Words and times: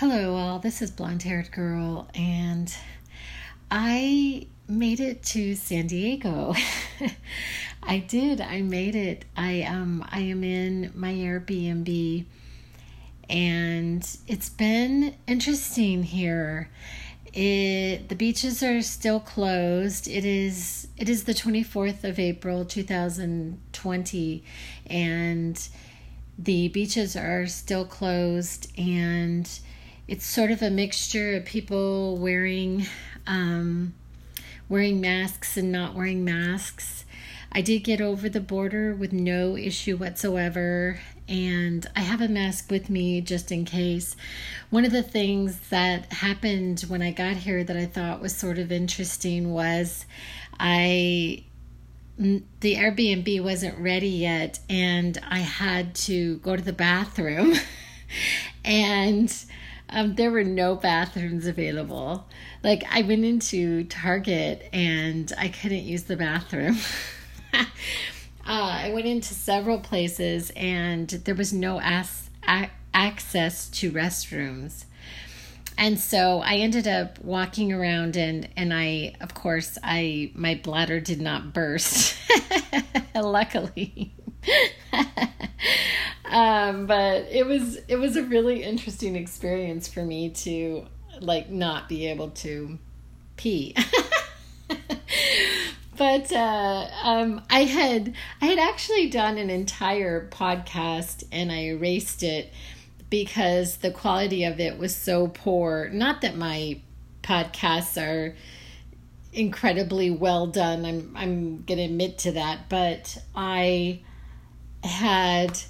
Hello, 0.00 0.34
all. 0.34 0.58
This 0.58 0.80
is 0.80 0.90
Blonde 0.90 1.24
Haired 1.24 1.52
Girl, 1.52 2.08
and 2.14 2.74
I 3.70 4.46
made 4.66 4.98
it 4.98 5.22
to 5.24 5.54
San 5.54 5.88
Diego. 5.88 6.54
I 7.82 7.98
did. 7.98 8.40
I 8.40 8.62
made 8.62 8.96
it. 8.96 9.26
I 9.36 9.60
um 9.60 10.02
I 10.10 10.20
am 10.20 10.42
in 10.42 10.90
my 10.94 11.12
Airbnb, 11.12 12.24
and 13.28 14.18
it's 14.26 14.48
been 14.48 15.16
interesting 15.26 16.04
here. 16.04 16.70
It 17.34 18.08
the 18.08 18.16
beaches 18.16 18.62
are 18.62 18.80
still 18.80 19.20
closed. 19.20 20.08
It 20.08 20.24
is 20.24 20.88
it 20.96 21.10
is 21.10 21.24
the 21.24 21.34
twenty 21.34 21.62
fourth 21.62 22.04
of 22.04 22.18
April, 22.18 22.64
two 22.64 22.84
thousand 22.84 23.60
twenty, 23.74 24.44
and 24.86 25.62
the 26.38 26.68
beaches 26.68 27.16
are 27.16 27.46
still 27.46 27.84
closed 27.84 28.72
and 28.78 29.60
it's 30.10 30.26
sort 30.26 30.50
of 30.50 30.60
a 30.60 30.70
mixture 30.70 31.36
of 31.36 31.44
people 31.44 32.16
wearing 32.16 32.84
um, 33.28 33.94
wearing 34.68 35.00
masks 35.00 35.56
and 35.56 35.70
not 35.70 35.94
wearing 35.94 36.24
masks. 36.24 37.04
I 37.52 37.60
did 37.60 37.84
get 37.84 38.00
over 38.00 38.28
the 38.28 38.40
border 38.40 38.92
with 38.92 39.12
no 39.12 39.56
issue 39.56 39.96
whatsoever, 39.96 40.98
and 41.28 41.86
I 41.94 42.00
have 42.00 42.20
a 42.20 42.26
mask 42.28 42.72
with 42.72 42.90
me 42.90 43.20
just 43.20 43.52
in 43.52 43.64
case. 43.64 44.16
One 44.68 44.84
of 44.84 44.90
the 44.90 45.04
things 45.04 45.60
that 45.70 46.12
happened 46.12 46.80
when 46.88 47.02
I 47.02 47.12
got 47.12 47.36
here 47.36 47.62
that 47.62 47.76
I 47.76 47.86
thought 47.86 48.20
was 48.20 48.34
sort 48.34 48.58
of 48.58 48.72
interesting 48.72 49.52
was 49.52 50.06
I 50.58 51.44
the 52.18 52.74
Airbnb 52.74 53.42
wasn't 53.44 53.78
ready 53.78 54.08
yet 54.08 54.58
and 54.68 55.18
I 55.30 55.38
had 55.38 55.94
to 55.94 56.36
go 56.38 56.54
to 56.56 56.62
the 56.62 56.72
bathroom 56.72 57.54
and 58.64 59.32
um, 59.90 60.14
there 60.14 60.30
were 60.30 60.44
no 60.44 60.76
bathrooms 60.76 61.46
available. 61.46 62.26
Like 62.62 62.84
I 62.90 63.02
went 63.02 63.24
into 63.24 63.84
Target 63.84 64.68
and 64.72 65.32
I 65.36 65.48
couldn't 65.48 65.84
use 65.84 66.04
the 66.04 66.16
bathroom. 66.16 66.78
uh, 67.54 67.64
I 68.46 68.90
went 68.92 69.06
into 69.06 69.34
several 69.34 69.80
places 69.80 70.50
and 70.56 71.08
there 71.08 71.34
was 71.34 71.52
no 71.52 71.80
access 71.82 73.68
to 73.70 73.90
restrooms. 73.90 74.84
And 75.76 75.98
so 75.98 76.40
I 76.40 76.56
ended 76.56 76.86
up 76.86 77.18
walking 77.24 77.72
around 77.72 78.16
and 78.16 78.48
and 78.54 78.74
I 78.74 79.14
of 79.20 79.32
course 79.32 79.78
I 79.82 80.30
my 80.34 80.54
bladder 80.56 81.00
did 81.00 81.20
not 81.22 81.54
burst. 81.54 82.16
Luckily. 83.14 84.12
um, 86.30 86.86
but 86.86 87.26
it 87.30 87.46
was 87.46 87.76
it 87.88 87.96
was 87.96 88.16
a 88.16 88.22
really 88.22 88.62
interesting 88.62 89.16
experience 89.16 89.88
for 89.88 90.04
me 90.04 90.30
to 90.30 90.86
like 91.20 91.50
not 91.50 91.88
be 91.88 92.06
able 92.06 92.30
to 92.30 92.78
pee. 93.36 93.74
but 95.96 96.32
uh, 96.32 96.86
um, 97.02 97.42
I 97.50 97.64
had 97.64 98.14
I 98.40 98.46
had 98.46 98.58
actually 98.58 99.10
done 99.10 99.38
an 99.38 99.50
entire 99.50 100.28
podcast 100.28 101.24
and 101.32 101.50
I 101.50 101.64
erased 101.64 102.22
it 102.22 102.52
because 103.10 103.78
the 103.78 103.90
quality 103.90 104.44
of 104.44 104.60
it 104.60 104.78
was 104.78 104.94
so 104.94 105.26
poor. 105.26 105.88
Not 105.92 106.20
that 106.20 106.36
my 106.36 106.80
podcasts 107.22 108.00
are 108.00 108.36
incredibly 109.32 110.10
well 110.10 110.46
done. 110.46 110.84
I'm 110.84 111.12
I'm 111.16 111.62
gonna 111.64 111.82
admit 111.82 112.18
to 112.18 112.32
that, 112.32 112.68
but 112.68 113.18
I 113.34 114.00
had 114.84 115.60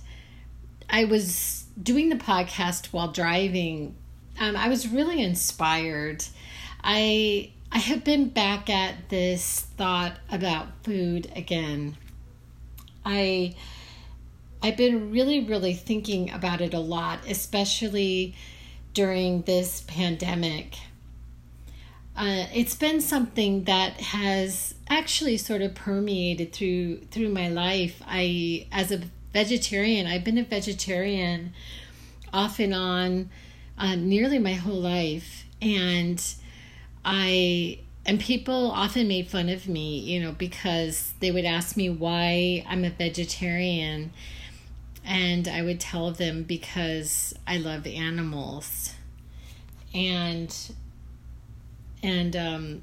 I 0.91 1.05
was 1.05 1.65
doing 1.81 2.09
the 2.09 2.17
podcast 2.17 2.87
while 2.87 3.13
driving. 3.13 3.95
Um, 4.39 4.57
I 4.57 4.69
was 4.69 4.89
really 4.89 5.23
inspired. 5.23 6.25
I 6.83 7.53
I 7.73 7.79
have 7.79 8.03
been 8.03 8.29
back 8.29 8.69
at 8.69 9.09
this 9.09 9.61
thought 9.77 10.15
about 10.31 10.67
food 10.83 11.31
again. 11.37 11.97
I 13.05 13.55
I've 14.63 14.77
been 14.77 15.13
really 15.13 15.45
really 15.45 15.75
thinking 15.75 16.31
about 16.31 16.61
it 16.61 16.75
a 16.75 16.81
lot, 16.81 17.21
especially 17.29 18.35
during 18.93 19.43
this 19.43 19.83
pandemic. 19.87 20.77
Uh, 22.17 22.47
it's 22.53 22.75
been 22.75 23.01
something 23.01 23.65
that 23.65 24.01
has 24.01 24.75
actually 24.89 25.37
sort 25.37 25.63
of 25.63 25.75
permeated 25.75 26.53
through 26.53 26.99
through 27.13 27.29
my 27.29 27.49
life. 27.49 28.03
I 28.07 28.67
as 28.73 28.91
a 28.91 29.01
vegetarian. 29.33 30.07
I've 30.07 30.25
been 30.25 30.39
a 30.39 30.45
vegetarian 30.45 31.53
off 32.33 32.59
and 32.59 32.75
on 32.75 33.31
uh, 33.79 33.95
nearly 33.95 34.39
my 34.39 34.55
whole 34.55 34.81
life, 34.81 35.47
and 35.61 36.23
I 37.05 37.81
and 38.07 38.19
people 38.21 38.71
often 38.71 39.09
made 39.09 39.29
fun 39.29 39.49
of 39.49 39.69
me, 39.69 39.99
you 39.99 40.21
know, 40.21 40.33
because 40.33 41.13
they 41.21 41.31
would 41.31 41.45
ask 41.45 41.77
me 41.77 41.89
why 41.89 42.65
I'm 42.69 42.85
a 42.85 42.91
vegetarian, 42.91 44.13
and 45.05 45.49
I 45.49 45.63
would 45.63 45.81
tell 45.81 46.11
them 46.11 46.43
because 46.43 47.35
I 47.47 47.57
love 47.59 47.87
animals, 47.87 48.95
and 49.95 50.55
and 52.03 52.37
um, 52.37 52.83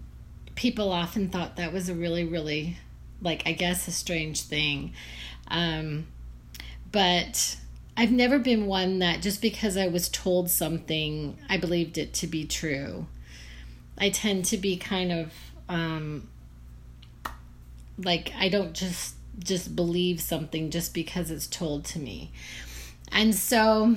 people 0.56 0.92
often 0.92 1.30
thought 1.30 1.58
that 1.58 1.72
was 1.74 1.90
a 1.90 1.94
really 1.94 2.26
really 2.26 2.78
like 3.22 3.44
I 3.46 3.52
guess 3.52 3.88
a 3.88 3.92
strange 3.92 4.42
thing. 4.42 4.94
Um, 5.50 6.08
but 6.92 7.58
I've 7.96 8.12
never 8.12 8.38
been 8.38 8.68
one 8.68 9.00
that 9.00 9.22
just 9.22 9.42
because 9.42 9.76
I 9.76 9.88
was 9.88 10.10
told 10.10 10.50
something, 10.50 11.38
I 11.50 11.58
believed 11.58 11.98
it 11.98 12.14
to 12.16 12.28
be 12.28 12.46
true. 12.46 13.08
I 13.98 14.10
tend 14.10 14.46
to 14.46 14.58
be 14.58 14.78
kind 14.78 15.12
of 15.12 15.34
um, 15.68 16.30
like 17.98 18.32
I 18.38 18.50
don't 18.50 18.74
just 18.74 19.16
just 19.40 19.76
believe 19.76 20.20
something 20.20 20.72
just 20.72 20.94
because 20.94 21.32
it's 21.32 21.48
told 21.48 21.86
to 21.86 22.00
me. 22.00 22.32
And 23.12 23.34
so 23.34 23.96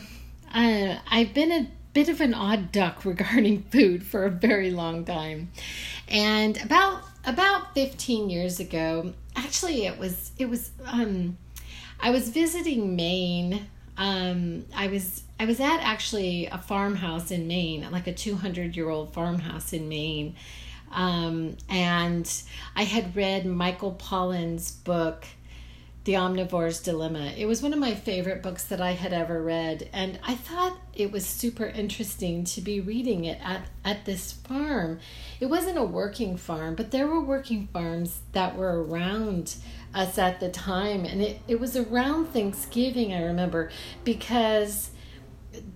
uh, 0.54 0.96
I've 1.10 1.34
been 1.34 1.50
a 1.50 1.70
bit 1.92 2.08
of 2.08 2.20
an 2.20 2.34
odd 2.34 2.72
duck 2.72 3.04
regarding 3.04 3.62
food 3.64 4.04
for 4.04 4.24
a 4.24 4.30
very 4.30 4.70
long 4.70 5.04
time. 5.04 5.50
And 6.08 6.60
about 6.62 7.02
about 7.24 7.74
15 7.74 8.30
years 8.30 8.60
ago, 8.60 9.12
actually 9.36 9.84
it 9.84 9.98
was 9.98 10.32
it 10.38 10.48
was 10.48 10.70
um 10.86 11.36
I 12.02 12.10
was 12.10 12.30
visiting 12.30 12.96
Maine. 12.96 13.66
Um, 13.96 14.64
I 14.74 14.88
was 14.88 15.22
I 15.38 15.44
was 15.44 15.60
at 15.60 15.80
actually 15.80 16.46
a 16.46 16.58
farmhouse 16.58 17.30
in 17.30 17.46
Maine, 17.46 17.86
like 17.90 18.06
a 18.06 18.12
200 18.14 18.76
year 18.76 18.88
old 18.88 19.12
farmhouse 19.12 19.72
in 19.72 19.88
Maine. 19.88 20.36
Um, 20.90 21.56
and 21.68 22.30
I 22.74 22.84
had 22.84 23.14
read 23.14 23.46
Michael 23.46 23.92
Pollan's 23.92 24.72
book, 24.72 25.26
The 26.10 26.16
Omnivore's 26.16 26.80
Dilemma. 26.80 27.34
It 27.36 27.46
was 27.46 27.62
one 27.62 27.72
of 27.72 27.78
my 27.78 27.94
favorite 27.94 28.42
books 28.42 28.64
that 28.64 28.80
I 28.80 28.94
had 28.94 29.12
ever 29.12 29.40
read, 29.40 29.88
and 29.92 30.18
I 30.26 30.34
thought 30.34 30.76
it 30.92 31.12
was 31.12 31.24
super 31.24 31.66
interesting 31.66 32.42
to 32.46 32.60
be 32.60 32.80
reading 32.80 33.26
it 33.26 33.38
at, 33.40 33.68
at 33.84 34.06
this 34.06 34.32
farm. 34.32 34.98
It 35.38 35.46
wasn't 35.46 35.78
a 35.78 35.84
working 35.84 36.36
farm, 36.36 36.74
but 36.74 36.90
there 36.90 37.06
were 37.06 37.20
working 37.20 37.68
farms 37.68 38.22
that 38.32 38.56
were 38.56 38.82
around 38.82 39.54
us 39.94 40.18
at 40.18 40.40
the 40.40 40.48
time 40.48 41.04
and 41.04 41.22
it, 41.22 41.42
it 41.46 41.60
was 41.60 41.76
around 41.76 42.26
thanksgiving 42.26 43.12
i 43.12 43.20
remember 43.20 43.70
because 44.04 44.90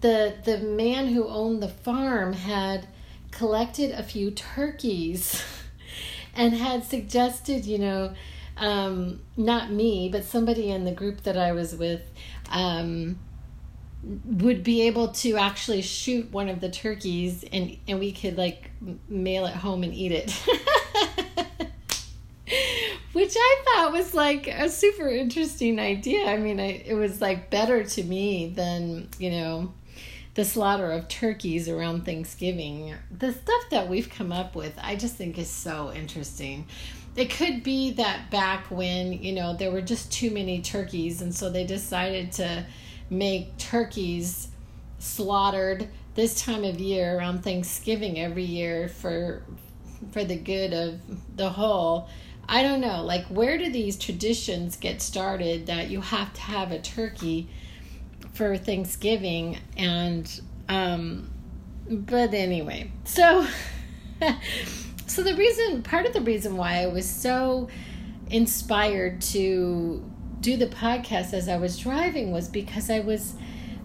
the 0.00 0.34
the 0.44 0.58
man 0.58 1.08
who 1.08 1.26
owned 1.26 1.60
the 1.60 1.68
farm 1.68 2.32
had 2.32 2.86
collected 3.32 3.90
a 3.90 4.04
few 4.04 4.30
turkeys 4.30 5.42
and 6.34 6.54
had 6.54 6.84
suggested 6.84 7.64
you 7.64 7.78
know 7.78 8.14
um, 8.56 9.20
not 9.36 9.70
me 9.70 10.08
but 10.08 10.24
somebody 10.24 10.70
in 10.70 10.84
the 10.84 10.92
group 10.92 11.22
that 11.22 11.36
i 11.36 11.52
was 11.52 11.74
with 11.74 12.02
um, 12.50 13.18
would 14.24 14.62
be 14.62 14.82
able 14.82 15.08
to 15.08 15.36
actually 15.36 15.82
shoot 15.82 16.30
one 16.30 16.48
of 16.48 16.60
the 16.60 16.70
turkeys 16.70 17.44
and 17.52 17.76
and 17.88 17.98
we 17.98 18.12
could 18.12 18.36
like 18.36 18.70
mail 19.08 19.46
it 19.46 19.54
home 19.54 19.82
and 19.82 19.94
eat 19.94 20.12
it 20.12 20.32
which 23.14 23.34
I 23.36 23.62
thought 23.64 23.92
was 23.92 24.12
like 24.12 24.48
a 24.48 24.68
super 24.68 25.08
interesting 25.08 25.78
idea. 25.78 26.26
I 26.26 26.36
mean, 26.36 26.60
I, 26.60 26.82
it 26.84 26.94
was 26.94 27.20
like 27.20 27.48
better 27.48 27.84
to 27.84 28.02
me 28.02 28.48
than, 28.48 29.08
you 29.18 29.30
know, 29.30 29.72
the 30.34 30.44
slaughter 30.44 30.90
of 30.90 31.08
turkeys 31.08 31.68
around 31.68 32.04
Thanksgiving. 32.04 32.94
The 33.16 33.32
stuff 33.32 33.70
that 33.70 33.88
we've 33.88 34.10
come 34.10 34.32
up 34.32 34.54
with, 34.54 34.74
I 34.80 34.96
just 34.96 35.14
think 35.14 35.38
is 35.38 35.48
so 35.48 35.92
interesting. 35.92 36.66
It 37.16 37.30
could 37.30 37.62
be 37.62 37.92
that 37.92 38.30
back 38.30 38.70
when, 38.70 39.12
you 39.12 39.32
know, 39.32 39.54
there 39.54 39.70
were 39.70 39.80
just 39.80 40.12
too 40.12 40.30
many 40.30 40.60
turkeys, 40.60 41.22
and 41.22 41.32
so 41.32 41.48
they 41.48 41.64
decided 41.64 42.32
to 42.32 42.66
make 43.08 43.56
turkeys 43.58 44.48
slaughtered 44.98 45.88
this 46.14 46.42
time 46.42 46.64
of 46.64 46.80
year 46.80 47.16
around 47.16 47.44
Thanksgiving 47.44 48.18
every 48.18 48.44
year 48.44 48.88
for 48.88 49.42
for 50.12 50.24
the 50.24 50.36
good 50.36 50.72
of 50.72 51.00
the 51.36 51.48
whole 51.48 52.08
I 52.48 52.62
don't 52.62 52.80
know, 52.80 53.02
like 53.02 53.24
where 53.26 53.56
do 53.56 53.70
these 53.70 53.96
traditions 53.96 54.76
get 54.76 55.00
started 55.00 55.66
that 55.66 55.88
you 55.88 56.00
have 56.00 56.32
to 56.34 56.40
have 56.42 56.72
a 56.72 56.78
turkey 56.78 57.48
for 58.34 58.56
Thanksgiving 58.56 59.58
and 59.76 60.40
um 60.68 61.30
but 61.88 62.32
anyway, 62.32 62.90
so 63.04 63.46
so 65.06 65.22
the 65.22 65.34
reason 65.34 65.82
part 65.82 66.06
of 66.06 66.12
the 66.12 66.20
reason 66.20 66.56
why 66.56 66.82
I 66.82 66.86
was 66.86 67.08
so 67.08 67.68
inspired 68.30 69.20
to 69.20 70.02
do 70.40 70.56
the 70.56 70.66
podcast 70.66 71.32
as 71.32 71.48
I 71.48 71.56
was 71.56 71.78
driving 71.78 72.32
was 72.32 72.48
because 72.48 72.90
I 72.90 73.00
was 73.00 73.34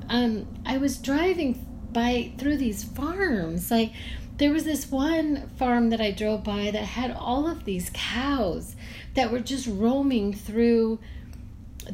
um 0.09 0.47
I 0.65 0.77
was 0.77 0.97
driving 0.97 1.65
by 1.91 2.31
through 2.37 2.57
these 2.57 2.83
farms. 2.83 3.69
Like 3.69 3.91
there 4.37 4.51
was 4.51 4.63
this 4.63 4.89
one 4.89 5.49
farm 5.57 5.89
that 5.89 5.99
I 5.99 6.11
drove 6.11 6.43
by 6.43 6.71
that 6.71 6.83
had 6.83 7.11
all 7.11 7.47
of 7.47 7.65
these 7.65 7.91
cows 7.93 8.75
that 9.13 9.31
were 9.31 9.41
just 9.41 9.67
roaming 9.67 10.33
through 10.33 10.99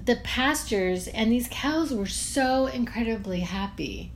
the 0.03 0.17
pastures 0.17 1.07
and 1.07 1.31
these 1.31 1.47
cows 1.49 1.93
were 1.93 2.05
so 2.05 2.67
incredibly 2.67 3.41
happy. 3.41 4.11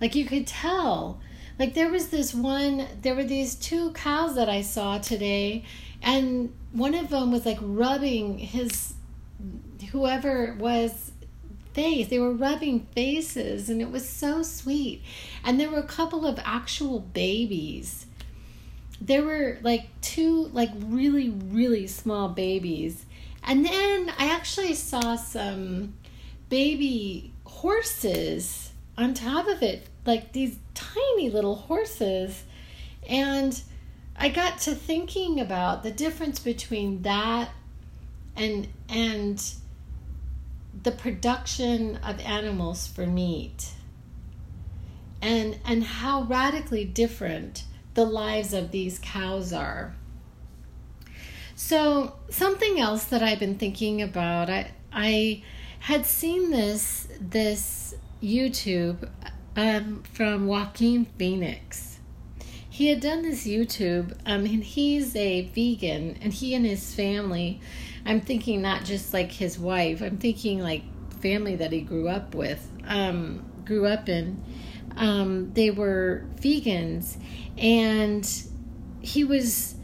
Like 0.00 0.14
you 0.14 0.24
could 0.24 0.46
tell. 0.46 1.20
Like 1.58 1.74
there 1.74 1.90
was 1.90 2.08
this 2.08 2.34
one 2.34 2.86
there 3.02 3.14
were 3.14 3.24
these 3.24 3.54
two 3.54 3.92
cows 3.92 4.34
that 4.34 4.48
i 4.48 4.60
saw 4.60 4.98
today 4.98 5.64
and 6.02 6.52
one 6.72 6.94
of 6.94 7.08
them 7.08 7.32
was 7.32 7.46
like 7.46 7.56
rubbing 7.62 8.38
his 8.38 8.92
whoever 9.90 10.54
was 10.58 11.12
face. 11.72 12.08
They 12.08 12.18
were 12.18 12.32
rubbing 12.32 12.86
faces 12.94 13.68
and 13.68 13.82
it 13.82 13.90
was 13.90 14.08
so 14.08 14.42
sweet. 14.42 15.02
And 15.44 15.60
there 15.60 15.70
were 15.70 15.78
a 15.78 15.86
couple 15.86 16.26
of 16.26 16.40
actual 16.42 17.00
babies. 17.00 18.06
There 19.00 19.22
were 19.22 19.58
like 19.62 19.88
two 20.00 20.48
like 20.48 20.70
really 20.78 21.30
really 21.30 21.86
small 21.86 22.28
babies 22.30 23.04
and 23.46 23.64
then 23.64 24.12
i 24.18 24.26
actually 24.26 24.74
saw 24.74 25.16
some 25.16 25.94
baby 26.48 27.32
horses 27.44 28.72
on 28.98 29.14
top 29.14 29.46
of 29.48 29.62
it 29.62 29.86
like 30.06 30.32
these 30.32 30.58
tiny 30.74 31.30
little 31.30 31.56
horses. 31.56 32.44
And 33.08 33.60
I 34.16 34.28
got 34.28 34.58
to 34.60 34.74
thinking 34.74 35.40
about 35.40 35.82
the 35.82 35.90
difference 35.90 36.38
between 36.38 37.02
that 37.02 37.50
and 38.36 38.68
and 38.88 39.42
the 40.82 40.92
production 40.92 41.96
of 41.96 42.20
animals 42.20 42.86
for 42.86 43.06
meat 43.06 43.70
and 45.22 45.58
and 45.64 45.82
how 45.82 46.22
radically 46.22 46.84
different 46.84 47.64
the 47.94 48.04
lives 48.04 48.52
of 48.52 48.70
these 48.70 48.98
cows 49.02 49.52
are. 49.52 49.94
So 51.58 52.12
something 52.28 52.78
else 52.78 53.04
that 53.04 53.22
I've 53.22 53.38
been 53.38 53.56
thinking 53.56 54.02
about, 54.02 54.50
I 54.50 54.72
I 54.92 55.42
had 55.80 56.04
seen 56.04 56.50
this 56.50 57.08
this 57.18 57.94
YouTube 58.22 59.08
um, 59.56 60.02
from 60.12 60.46
Joaquin 60.46 61.06
Phoenix. 61.18 61.98
He 62.68 62.88
had 62.88 63.00
done 63.00 63.22
this 63.22 63.46
YouTube, 63.46 64.12
um, 64.26 64.44
and 64.44 64.62
he's 64.62 65.16
a 65.16 65.46
vegan, 65.46 66.18
and 66.20 66.30
he 66.30 66.54
and 66.54 66.66
his 66.66 66.94
family, 66.94 67.58
I'm 68.04 68.20
thinking 68.20 68.60
not 68.60 68.84
just 68.84 69.14
like 69.14 69.32
his 69.32 69.58
wife, 69.58 70.02
I'm 70.02 70.18
thinking 70.18 70.60
like 70.60 70.82
family 71.22 71.56
that 71.56 71.72
he 71.72 71.80
grew 71.80 72.06
up 72.06 72.34
with, 72.34 72.70
um, 72.86 73.50
grew 73.64 73.86
up 73.86 74.10
in. 74.10 74.44
Um, 74.98 75.54
they 75.54 75.70
were 75.70 76.26
vegans, 76.38 77.16
and 77.56 78.30
he 79.00 79.24
was 79.24 79.75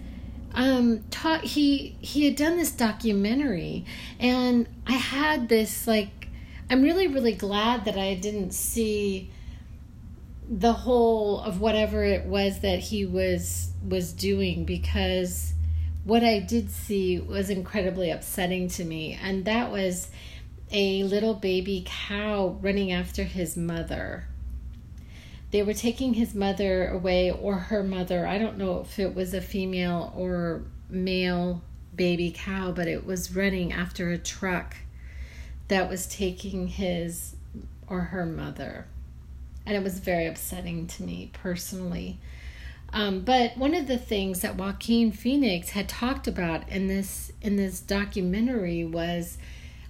um 0.54 1.02
taught 1.10 1.42
he 1.42 1.96
he 2.00 2.24
had 2.24 2.36
done 2.36 2.56
this 2.56 2.72
documentary 2.72 3.84
and 4.18 4.68
i 4.86 4.92
had 4.92 5.48
this 5.48 5.86
like 5.86 6.28
i'm 6.70 6.82
really 6.82 7.06
really 7.06 7.34
glad 7.34 7.84
that 7.84 7.96
i 7.96 8.14
didn't 8.14 8.52
see 8.52 9.30
the 10.48 10.72
whole 10.72 11.40
of 11.40 11.60
whatever 11.60 12.04
it 12.04 12.26
was 12.26 12.60
that 12.60 12.78
he 12.78 13.06
was 13.06 13.70
was 13.88 14.12
doing 14.12 14.64
because 14.64 15.54
what 16.04 16.24
I 16.24 16.40
did 16.40 16.70
see 16.70 17.20
was 17.20 17.48
incredibly 17.48 18.10
upsetting 18.10 18.68
to 18.70 18.84
me 18.84 19.18
and 19.22 19.44
that 19.44 19.70
was 19.70 20.10
a 20.70 21.04
little 21.04 21.34
baby 21.34 21.84
cow 21.86 22.58
running 22.60 22.92
after 22.92 23.24
his 23.24 23.56
mother. 23.56 24.26
They 25.52 25.62
were 25.62 25.74
taking 25.74 26.14
his 26.14 26.34
mother 26.34 26.88
away 26.88 27.30
or 27.30 27.54
her 27.54 27.84
mother. 27.84 28.26
I 28.26 28.38
don't 28.38 28.58
know 28.58 28.80
if 28.80 28.98
it 28.98 29.14
was 29.14 29.32
a 29.34 29.40
female 29.40 30.12
or 30.16 30.64
male 30.88 31.62
baby 31.94 32.34
cow, 32.34 32.72
but 32.72 32.88
it 32.88 33.06
was 33.06 33.36
running 33.36 33.72
after 33.72 34.10
a 34.10 34.18
truck 34.18 34.76
that 35.68 35.88
was 35.88 36.06
taking 36.06 36.68
his 36.68 37.36
or 37.86 38.00
her 38.00 38.26
mother 38.26 38.86
and 39.64 39.76
it 39.76 39.82
was 39.82 39.98
very 39.98 40.26
upsetting 40.26 40.86
to 40.86 41.02
me 41.02 41.30
personally. 41.32 42.18
Um, 42.92 43.20
but 43.20 43.56
one 43.56 43.74
of 43.74 43.86
the 43.86 43.98
things 43.98 44.40
that 44.42 44.56
Joaquin 44.56 45.12
Phoenix 45.12 45.70
had 45.70 45.88
talked 45.88 46.26
about 46.26 46.68
in 46.68 46.88
this 46.88 47.32
in 47.40 47.56
this 47.56 47.80
documentary 47.80 48.84
was 48.84 49.38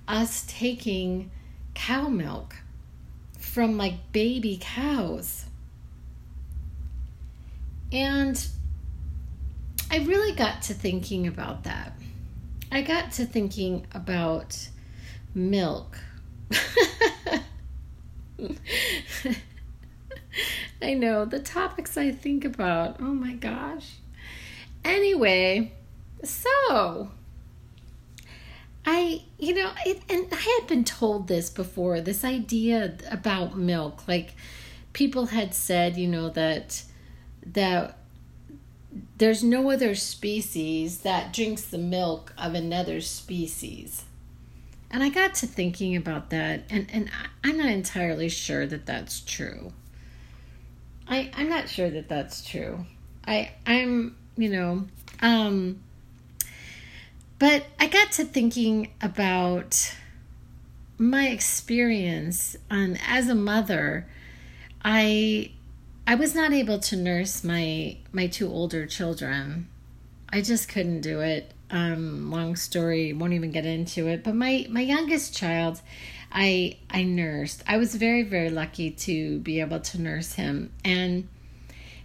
us 0.06 0.44
taking 0.46 1.30
cow 1.74 2.08
milk 2.08 2.56
from 3.38 3.76
like 3.76 4.12
baby 4.12 4.58
cows. 4.60 5.46
And 7.92 8.44
I 9.90 9.98
really 9.98 10.34
got 10.34 10.62
to 10.62 10.74
thinking 10.74 11.26
about 11.26 11.64
that. 11.64 11.92
I 12.70 12.80
got 12.80 13.12
to 13.12 13.26
thinking 13.26 13.86
about 13.92 14.68
milk. 15.34 15.98
I 20.80 20.94
know 20.94 21.26
the 21.26 21.38
topics 21.38 21.98
I 21.98 22.10
think 22.10 22.46
about. 22.46 22.96
Oh 23.00 23.14
my 23.14 23.34
gosh. 23.34 23.96
Anyway, 24.84 25.72
so 26.24 27.10
I, 28.86 29.22
you 29.38 29.54
know, 29.54 29.70
it, 29.86 30.00
and 30.08 30.26
I 30.32 30.58
had 30.60 30.66
been 30.66 30.84
told 30.84 31.28
this 31.28 31.50
before 31.50 32.00
this 32.00 32.24
idea 32.24 32.96
about 33.10 33.56
milk. 33.56 34.08
Like 34.08 34.34
people 34.92 35.26
had 35.26 35.54
said, 35.54 35.96
you 35.96 36.08
know, 36.08 36.30
that 36.30 36.82
that 37.44 37.98
there's 39.16 39.42
no 39.42 39.70
other 39.70 39.94
species 39.94 40.98
that 41.00 41.32
drinks 41.32 41.62
the 41.62 41.78
milk 41.78 42.32
of 42.36 42.54
another 42.54 43.00
species. 43.00 44.04
And 44.90 45.02
I 45.02 45.08
got 45.08 45.34
to 45.36 45.46
thinking 45.46 45.96
about 45.96 46.30
that, 46.30 46.64
and, 46.68 46.86
and 46.92 47.10
I'm 47.42 47.56
not 47.56 47.68
entirely 47.68 48.28
sure 48.28 48.66
that 48.66 48.84
that's 48.84 49.20
true. 49.20 49.72
I 51.08 51.30
I'm 51.34 51.48
not 51.48 51.68
sure 51.68 51.90
that 51.90 52.08
that's 52.08 52.44
true. 52.44 52.86
I 53.26 53.52
I'm 53.66 54.16
you 54.36 54.48
know 54.48 54.86
um 55.20 55.82
but 57.38 57.64
I 57.78 57.86
got 57.88 58.12
to 58.12 58.24
thinking 58.24 58.92
about 59.00 59.94
my 60.96 61.28
experience 61.28 62.56
and 62.70 62.98
as 63.06 63.28
a 63.28 63.34
mother 63.34 64.06
I 64.84 65.52
I 66.06 66.14
was 66.16 66.34
not 66.34 66.52
able 66.52 66.78
to 66.80 66.96
nurse 66.96 67.44
my 67.44 67.96
my 68.12 68.26
two 68.26 68.48
older 68.48 68.86
children. 68.86 69.68
I 70.28 70.40
just 70.40 70.68
couldn't 70.68 71.00
do 71.02 71.20
it. 71.20 71.52
Um 71.70 72.30
long 72.30 72.56
story, 72.56 73.12
won't 73.12 73.32
even 73.32 73.50
get 73.50 73.66
into 73.66 74.08
it, 74.08 74.24
but 74.24 74.34
my 74.34 74.66
my 74.68 74.80
youngest 74.80 75.36
child 75.36 75.80
I 76.32 76.78
I 76.90 77.02
nursed. 77.02 77.62
I 77.66 77.76
was 77.76 77.94
very 77.94 78.22
very 78.22 78.50
lucky 78.50 78.90
to 78.90 79.38
be 79.40 79.60
able 79.60 79.80
to 79.80 80.00
nurse 80.00 80.32
him, 80.32 80.72
and 80.84 81.28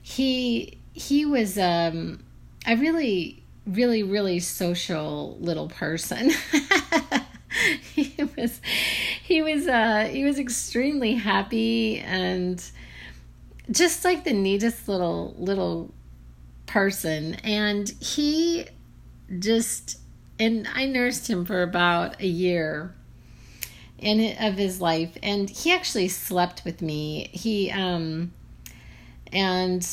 he 0.02 0.78
he 0.94 1.26
was 1.26 1.58
um, 1.58 2.24
a 2.66 2.76
really 2.76 3.44
really 3.66 4.04
really 4.04 4.40
social 4.40 5.38
little 5.40 5.70
person. 5.70 6.32
he 7.94 8.16
was 8.36 8.62
he 9.24 9.42
was 9.42 9.68
uh, 9.68 10.10
he 10.12 10.24
was 10.24 10.40
extremely 10.40 11.16
happy 11.16 12.00
and 12.00 12.64
just 13.72 14.04
like 14.06 14.24
the 14.24 14.34
neatest 14.34 14.88
little 14.88 15.36
little 15.38 15.94
person, 16.66 17.36
and 17.44 17.90
he 18.00 18.66
just 19.40 20.00
and 20.40 20.68
I 20.74 20.86
nursed 20.86 21.30
him 21.30 21.46
for 21.46 21.64
about 21.64 22.22
a 22.22 22.28
year 22.28 22.94
in 23.98 24.36
of 24.40 24.56
his 24.56 24.80
life. 24.80 25.18
And 25.24 25.50
he 25.50 25.74
actually 25.74 26.08
slept 26.08 26.64
with 26.66 26.82
me. 26.82 27.30
He 27.34 27.72
um 27.72 28.34
and 29.34 29.88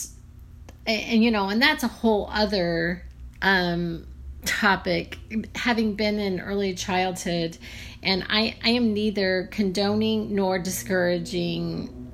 and 0.87 1.25
you 1.25 1.31
know 1.31 1.49
and 1.49 1.61
that's 1.61 1.83
a 1.83 1.89
whole 1.89 2.29
other 2.31 3.05
um 3.43 4.07
topic. 4.45 5.19
Having 5.55 5.95
been 5.95 6.19
in 6.19 6.41
early 6.41 6.75
childhood 6.75 7.57
and 8.03 8.25
i 8.29 8.55
i 8.63 8.69
am 8.69 8.93
neither 8.93 9.49
condoning 9.51 10.35
nor 10.35 10.59
discouraging 10.59 12.13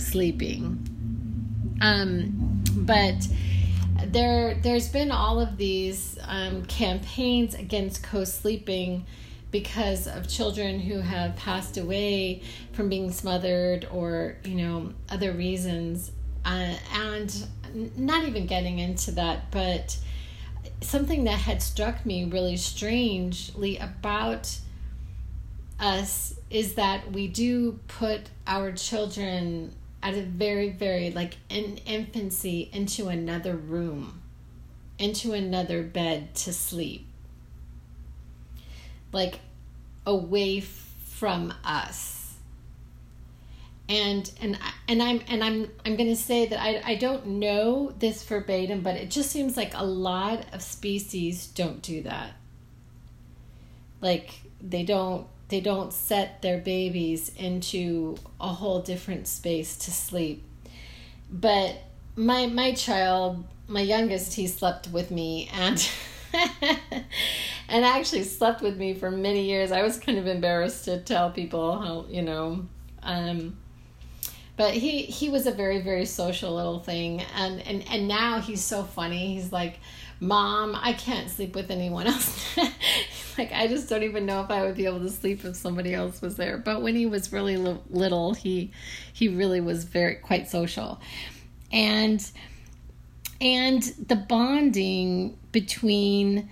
co-sleeping 0.00 1.76
um 1.80 2.62
but 2.76 3.26
there 4.06 4.54
there's 4.54 4.88
been 4.88 5.10
all 5.10 5.40
of 5.40 5.56
these 5.56 6.18
um, 6.22 6.64
campaigns 6.64 7.54
against 7.54 8.02
co-sleeping 8.02 9.04
because 9.50 10.06
of 10.06 10.28
children 10.28 10.78
who 10.80 11.00
have 11.00 11.36
passed 11.36 11.76
away 11.76 12.42
from 12.72 12.88
being 12.88 13.10
smothered 13.10 13.86
or 13.92 14.36
you 14.44 14.54
know 14.54 14.92
other 15.08 15.32
reasons. 15.32 16.12
Uh, 16.44 16.74
and 16.94 17.46
not 17.96 18.24
even 18.24 18.46
getting 18.46 18.78
into 18.78 19.10
that, 19.12 19.50
but 19.50 19.98
something 20.80 21.24
that 21.24 21.38
had 21.38 21.60
struck 21.60 22.06
me 22.06 22.24
really 22.24 22.56
strangely 22.56 23.76
about 23.76 24.58
us 25.78 26.34
is 26.48 26.74
that 26.74 27.12
we 27.12 27.28
do 27.28 27.78
put 27.88 28.22
our 28.46 28.72
children 28.72 29.74
at 30.02 30.14
a 30.14 30.22
very, 30.22 30.70
very 30.70 31.10
like 31.10 31.36
in 31.48 31.78
infancy 31.86 32.70
into 32.72 33.08
another 33.08 33.56
room, 33.56 34.22
into 34.98 35.32
another 35.32 35.82
bed 35.82 36.34
to 36.34 36.52
sleep, 36.52 37.06
like 39.12 39.40
away 40.06 40.60
from 40.60 41.52
us 41.64 42.20
and 43.90 44.30
and 44.40 44.56
and 44.86 45.02
I'm 45.02 45.20
and 45.26 45.42
I'm 45.42 45.68
I'm 45.84 45.96
going 45.96 46.08
to 46.08 46.16
say 46.16 46.46
that 46.46 46.62
I 46.62 46.80
I 46.86 46.94
don't 46.94 47.26
know 47.26 47.92
this 47.98 48.22
verbatim, 48.22 48.82
but 48.82 48.94
it 48.94 49.10
just 49.10 49.30
seems 49.30 49.56
like 49.56 49.72
a 49.74 49.84
lot 49.84 50.46
of 50.52 50.62
species 50.62 51.48
don't 51.48 51.82
do 51.82 52.02
that. 52.02 52.30
Like 54.00 54.30
they 54.62 54.84
don't 54.84 55.26
they 55.50 55.60
don't 55.60 55.92
set 55.92 56.42
their 56.42 56.58
babies 56.58 57.30
into 57.36 58.16
a 58.40 58.48
whole 58.48 58.80
different 58.80 59.28
space 59.28 59.76
to 59.76 59.90
sleep. 59.90 60.44
But 61.30 61.76
my 62.16 62.46
my 62.46 62.72
child, 62.72 63.44
my 63.68 63.82
youngest, 63.82 64.34
he 64.34 64.46
slept 64.46 64.88
with 64.88 65.10
me 65.10 65.50
and 65.52 65.90
and 67.68 67.84
actually 67.84 68.24
slept 68.24 68.62
with 68.62 68.76
me 68.76 68.94
for 68.94 69.10
many 69.10 69.44
years. 69.44 69.72
I 69.72 69.82
was 69.82 69.98
kind 69.98 70.18
of 70.18 70.26
embarrassed 70.26 70.84
to 70.86 71.00
tell 71.00 71.30
people 71.30 71.78
how, 71.80 72.06
you 72.08 72.22
know, 72.22 72.66
um 73.02 73.56
but 74.60 74.74
he 74.74 75.02
he 75.04 75.30
was 75.30 75.46
a 75.46 75.50
very 75.50 75.80
very 75.80 76.04
social 76.04 76.54
little 76.54 76.80
thing 76.80 77.22
and 77.34 77.62
and 77.66 77.82
and 77.88 78.06
now 78.06 78.40
he's 78.40 78.62
so 78.62 78.82
funny 78.82 79.34
he's 79.34 79.50
like 79.50 79.78
mom 80.20 80.76
i 80.82 80.92
can't 80.92 81.30
sleep 81.30 81.54
with 81.54 81.70
anyone 81.70 82.06
else 82.06 82.58
like 83.38 83.52
i 83.52 83.66
just 83.66 83.88
don't 83.88 84.02
even 84.02 84.26
know 84.26 84.42
if 84.42 84.50
i 84.50 84.62
would 84.62 84.76
be 84.76 84.86
able 84.86 85.00
to 85.00 85.10
sleep 85.10 85.44
if 85.44 85.56
somebody 85.56 85.94
else 85.94 86.20
was 86.20 86.36
there. 86.36 86.58
But 86.58 86.82
when 86.82 86.96
he 86.96 87.06
was 87.06 87.32
really 87.32 87.56
little 87.56 88.34
he 88.34 88.70
he 89.12 89.28
really 89.28 89.60
was 89.60 89.84
very 89.84 90.16
quite 90.16 90.48
social. 90.48 91.00
And 91.72 92.24
and 93.40 93.82
the 93.82 94.16
bonding 94.16 95.38
between 95.52 96.48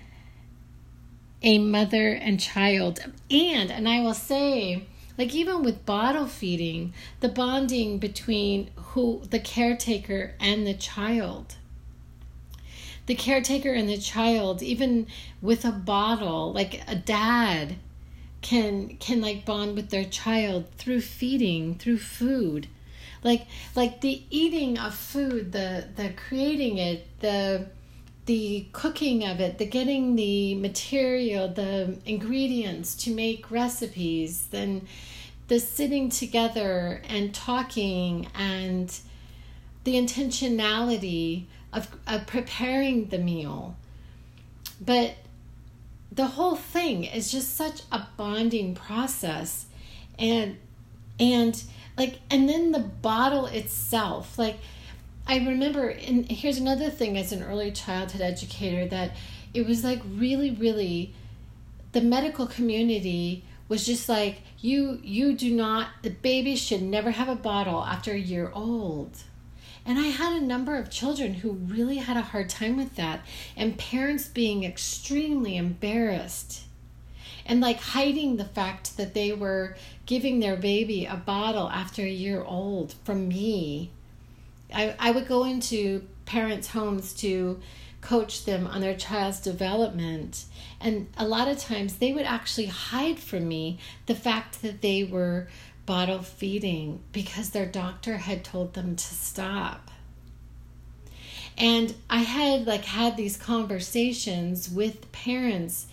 a 1.42 1.58
mother 1.58 2.12
and 2.12 2.40
child 2.40 2.98
and 3.30 3.70
and 3.70 3.88
i 3.88 4.00
will 4.00 4.14
say 4.14 4.84
like 5.16 5.34
even 5.34 5.62
with 5.62 5.86
bottle 5.86 6.26
feeding 6.26 6.92
the 7.20 7.28
bonding 7.28 7.98
between 7.98 8.70
who 8.76 9.22
the 9.30 9.38
caretaker 9.38 10.34
and 10.40 10.66
the 10.66 10.74
child 10.74 11.54
the 13.08 13.14
caretaker 13.14 13.72
and 13.72 13.88
the 13.88 13.96
child 13.96 14.62
even 14.62 15.06
with 15.40 15.64
a 15.64 15.72
bottle 15.72 16.52
like 16.52 16.82
a 16.86 16.94
dad 16.94 17.76
can 18.42 18.96
can 18.98 19.20
like 19.20 19.44
bond 19.44 19.74
with 19.74 19.90
their 19.90 20.04
child 20.04 20.66
through 20.76 21.00
feeding 21.00 21.74
through 21.74 21.98
food. 21.98 22.68
Like 23.24 23.46
like 23.74 24.02
the 24.02 24.22
eating 24.30 24.78
of 24.78 24.94
food 24.94 25.52
the 25.52 25.88
the 25.96 26.10
creating 26.10 26.78
it 26.78 27.06
the 27.20 27.66
the 28.26 28.66
cooking 28.72 29.24
of 29.24 29.40
it, 29.40 29.56
the 29.56 29.64
getting 29.64 30.14
the 30.14 30.54
material, 30.54 31.48
the 31.48 31.96
ingredients 32.04 32.94
to 32.94 33.10
make 33.10 33.50
recipes, 33.50 34.48
then 34.50 34.86
the 35.48 35.58
sitting 35.58 36.10
together 36.10 37.00
and 37.08 37.34
talking 37.34 38.28
and 38.34 39.00
the 39.84 39.94
intentionality 39.94 41.46
of, 41.72 41.88
of 42.06 42.26
preparing 42.26 43.06
the 43.06 43.18
meal. 43.18 43.76
But 44.80 45.16
the 46.10 46.26
whole 46.26 46.56
thing 46.56 47.04
is 47.04 47.30
just 47.30 47.56
such 47.56 47.82
a 47.92 48.06
bonding 48.16 48.74
process 48.74 49.66
and 50.18 50.56
and 51.20 51.62
like 51.96 52.18
and 52.30 52.48
then 52.48 52.72
the 52.72 52.78
bottle 52.78 53.46
itself 53.46 54.38
like 54.38 54.58
I 55.28 55.36
remember, 55.36 55.90
and 55.90 56.30
here's 56.30 56.56
another 56.56 56.88
thing 56.88 57.18
as 57.18 57.32
an 57.32 57.42
early 57.42 57.70
childhood 57.70 58.22
educator 58.22 58.88
that 58.88 59.14
it 59.52 59.66
was 59.66 59.84
like 59.84 60.00
really, 60.08 60.50
really, 60.50 61.12
the 61.92 62.00
medical 62.00 62.46
community 62.46 63.44
was 63.68 63.84
just 63.84 64.08
like 64.08 64.40
you 64.60 64.98
you 65.02 65.34
do 65.34 65.54
not 65.54 65.88
the 66.02 66.08
baby 66.08 66.56
should 66.56 66.80
never 66.80 67.10
have 67.10 67.28
a 67.28 67.34
bottle 67.34 67.84
after 67.84 68.12
a 68.12 68.18
year 68.18 68.50
old 68.54 69.10
and 69.88 69.98
i 69.98 70.06
had 70.06 70.32
a 70.32 70.44
number 70.44 70.76
of 70.76 70.90
children 70.90 71.34
who 71.34 71.50
really 71.50 71.96
had 71.96 72.16
a 72.16 72.22
hard 72.22 72.48
time 72.48 72.76
with 72.76 72.94
that 72.94 73.20
and 73.56 73.78
parents 73.78 74.28
being 74.28 74.62
extremely 74.62 75.56
embarrassed 75.56 76.62
and 77.44 77.60
like 77.60 77.80
hiding 77.80 78.36
the 78.36 78.44
fact 78.44 78.96
that 78.96 79.14
they 79.14 79.32
were 79.32 79.74
giving 80.06 80.38
their 80.38 80.56
baby 80.56 81.04
a 81.06 81.16
bottle 81.16 81.68
after 81.70 82.02
a 82.02 82.08
year 82.08 82.44
old 82.44 82.94
from 83.04 83.26
me 83.26 83.90
I, 84.72 84.94
I 84.98 85.10
would 85.10 85.26
go 85.26 85.44
into 85.44 86.06
parents' 86.26 86.68
homes 86.68 87.12
to 87.14 87.60
coach 88.00 88.44
them 88.44 88.66
on 88.66 88.80
their 88.80 88.94
child's 88.94 89.40
development. 89.40 90.44
And 90.80 91.08
a 91.16 91.26
lot 91.26 91.48
of 91.48 91.58
times 91.58 91.96
they 91.96 92.12
would 92.12 92.26
actually 92.26 92.66
hide 92.66 93.18
from 93.18 93.48
me 93.48 93.78
the 94.06 94.14
fact 94.14 94.62
that 94.62 94.82
they 94.82 95.04
were 95.04 95.48
bottle 95.88 96.20
feeding 96.20 97.00
because 97.12 97.48
their 97.48 97.64
doctor 97.64 98.18
had 98.18 98.44
told 98.44 98.74
them 98.74 98.94
to 98.94 99.14
stop. 99.14 99.90
And 101.56 101.94
I 102.10 102.18
had 102.18 102.66
like 102.66 102.84
had 102.84 103.16
these 103.16 103.38
conversations 103.38 104.68
with 104.68 105.10
parents. 105.12 105.86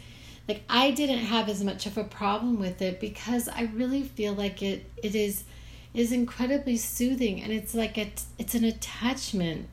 Like 0.50 0.64
I 0.70 0.92
didn't 0.92 1.20
have 1.20 1.48
as 1.48 1.64
much 1.64 1.86
of 1.86 1.98
a 1.98 2.04
problem 2.04 2.60
with 2.60 2.82
it 2.82 3.00
because 3.00 3.48
I 3.48 3.70
really 3.74 4.04
feel 4.04 4.34
like 4.34 4.62
it 4.62 4.86
it 5.02 5.16
is 5.16 5.46
is 5.94 6.12
incredibly 6.12 6.76
soothing 6.76 7.42
and 7.42 7.54
it's 7.54 7.74
like 7.74 7.98
a, 7.98 8.12
it's 8.38 8.54
an 8.54 8.66
attachment 8.66 9.70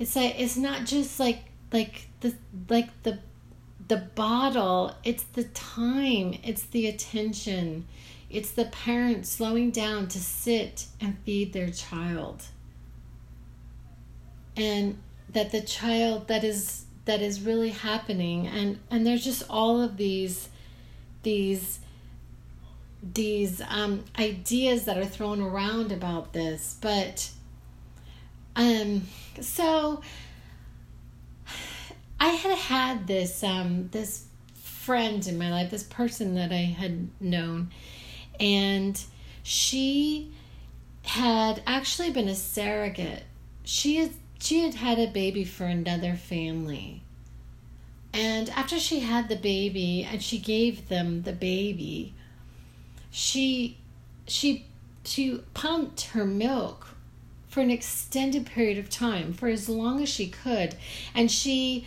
it's 0.00 0.16
like 0.16 0.34
it's 0.40 0.56
not 0.56 0.84
just 0.84 1.20
like 1.20 1.44
like 1.72 2.08
the 2.20 2.34
like 2.68 2.90
the 3.04 3.16
the 3.86 3.96
bottle 3.96 4.92
it's 5.04 5.22
the 5.22 5.44
time 5.44 6.36
it's 6.42 6.64
the 6.64 6.88
attention 6.88 7.86
it's 8.32 8.50
the 8.52 8.64
parent 8.66 9.26
slowing 9.26 9.70
down 9.70 10.08
to 10.08 10.18
sit 10.18 10.86
and 11.00 11.18
feed 11.20 11.52
their 11.52 11.70
child. 11.70 12.44
And 14.56 14.98
that 15.30 15.50
the 15.52 15.60
child 15.60 16.28
that 16.28 16.44
is 16.44 16.84
that 17.04 17.20
is 17.20 17.40
really 17.40 17.70
happening 17.70 18.46
and 18.46 18.78
and 18.90 19.04
there's 19.04 19.24
just 19.24 19.42
all 19.50 19.80
of 19.80 19.96
these 19.96 20.50
these 21.22 21.80
these 23.02 23.60
um, 23.68 24.04
ideas 24.18 24.84
that 24.84 24.96
are 24.96 25.04
thrown 25.04 25.40
around 25.40 25.90
about 25.90 26.32
this, 26.32 26.78
but 26.80 27.30
um, 28.54 29.06
so 29.40 30.02
I 32.20 32.28
had 32.28 32.56
had 32.56 33.06
this 33.06 33.42
um, 33.42 33.88
this 33.90 34.26
friend 34.54 35.26
in 35.26 35.38
my 35.38 35.50
life, 35.50 35.70
this 35.70 35.82
person 35.82 36.34
that 36.36 36.52
I 36.52 36.76
had 36.78 37.08
known, 37.20 37.70
and 38.38 39.02
she 39.42 40.32
had 41.04 41.62
actually 41.66 42.10
been 42.10 42.28
a 42.28 42.34
surrogate. 42.34 43.24
She 43.64 43.96
had 43.96 44.12
she 44.38 44.60
had 44.60 44.74
had 44.74 44.98
a 44.98 45.06
baby 45.06 45.44
for 45.44 45.64
another 45.64 46.14
family. 46.14 47.02
And 48.12 48.50
after 48.50 48.78
she 48.78 49.00
had 49.00 49.28
the 49.28 49.36
baby 49.36 50.06
and 50.10 50.22
she 50.22 50.38
gave 50.38 50.88
them 50.88 51.22
the 51.22 51.32
baby, 51.32 52.12
she 53.10 53.78
she 54.26 54.66
she 55.04 55.38
pumped 55.54 56.02
her 56.08 56.24
milk 56.24 56.88
for 57.48 57.60
an 57.60 57.70
extended 57.70 58.46
period 58.46 58.78
of 58.78 58.88
time 58.88 59.32
for 59.32 59.48
as 59.48 59.68
long 59.68 60.02
as 60.02 60.08
she 60.08 60.26
could 60.26 60.74
and 61.14 61.30
she 61.30 61.86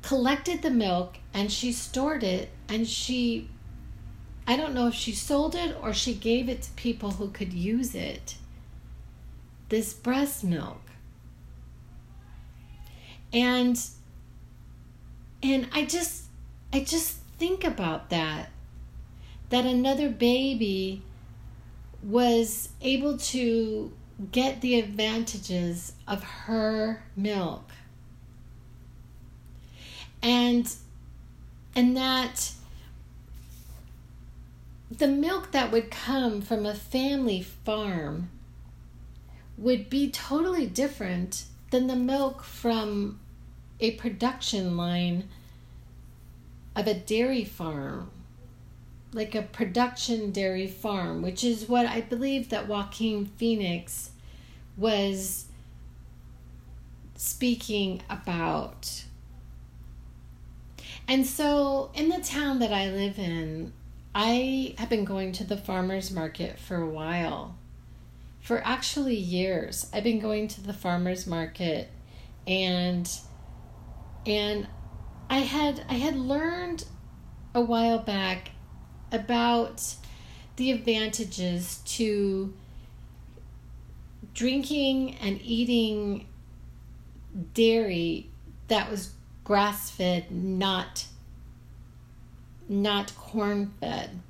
collected 0.00 0.62
the 0.62 0.70
milk 0.70 1.18
and 1.34 1.52
she 1.52 1.70
stored 1.70 2.22
it 2.22 2.48
and 2.68 2.88
she 2.88 3.48
I 4.46 4.56
don't 4.56 4.74
know 4.74 4.88
if 4.88 4.94
she 4.94 5.12
sold 5.12 5.54
it 5.54 5.76
or 5.80 5.92
she 5.92 6.14
gave 6.14 6.48
it 6.48 6.62
to 6.62 6.70
people 6.72 7.12
who 7.12 7.28
could 7.28 7.52
use 7.52 7.94
it. 7.94 8.36
This 9.68 9.92
breast 9.92 10.44
milk. 10.44 10.80
And 13.32 13.78
and 15.42 15.68
I 15.72 15.84
just 15.84 16.24
I 16.72 16.80
just 16.80 17.18
think 17.38 17.64
about 17.64 18.10
that 18.10 18.50
that 19.50 19.66
another 19.66 20.08
baby 20.08 21.02
was 22.02 22.70
able 22.80 23.18
to 23.18 23.92
get 24.30 24.60
the 24.60 24.78
advantages 24.78 25.92
of 26.06 26.22
her 26.22 27.02
milk 27.16 27.70
and 30.22 30.74
and 31.74 31.96
that 31.96 32.52
the 34.98 35.08
milk 35.08 35.52
that 35.52 35.72
would 35.72 35.90
come 35.90 36.42
from 36.42 36.66
a 36.66 36.74
family 36.74 37.40
farm 37.42 38.28
would 39.56 39.88
be 39.88 40.10
totally 40.10 40.66
different 40.66 41.44
than 41.70 41.86
the 41.86 41.96
milk 41.96 42.42
from 42.42 43.18
a 43.80 43.92
production 43.92 44.76
line 44.76 45.28
of 46.76 46.86
a 46.86 46.94
dairy 46.94 47.44
farm. 47.44 48.10
Like 49.14 49.34
a 49.34 49.42
production 49.42 50.30
dairy 50.30 50.66
farm 50.66 51.20
which 51.20 51.44
is 51.44 51.68
what 51.68 51.86
i 51.86 52.00
believe 52.00 52.48
that 52.48 52.66
joaquin 52.66 53.26
phoenix 53.26 54.10
was 54.76 55.46
speaking 57.14 58.00
about. 58.08 59.04
And 61.06 61.26
so 61.26 61.90
in 61.94 62.08
the 62.08 62.20
town 62.20 62.58
that 62.60 62.72
i 62.72 62.90
live 62.90 63.18
in 63.18 63.74
i 64.14 64.74
have 64.78 64.88
been 64.88 65.04
going 65.04 65.32
to 65.32 65.44
the 65.44 65.56
farmers 65.56 66.10
market 66.10 66.58
for 66.58 66.76
a 66.76 66.88
while 66.88 67.56
for 68.42 68.60
actually 68.66 69.14
years. 69.14 69.88
I've 69.94 70.04
been 70.04 70.18
going 70.18 70.48
to 70.48 70.60
the 70.60 70.72
farmers 70.72 71.26
market 71.26 71.88
and 72.46 73.08
and 74.26 74.66
I 75.30 75.38
had 75.38 75.84
I 75.88 75.94
had 75.94 76.16
learned 76.16 76.84
a 77.54 77.60
while 77.60 78.00
back 78.00 78.50
about 79.12 79.94
the 80.56 80.72
advantages 80.72 81.80
to 81.84 82.52
drinking 84.34 85.16
and 85.16 85.40
eating 85.42 86.26
dairy 87.54 88.28
that 88.68 88.90
was 88.90 89.12
grass 89.44 89.90
fed, 89.90 90.30
not 90.32 91.06
not 92.68 93.14
corn 93.16 93.72
fed. 93.80 94.20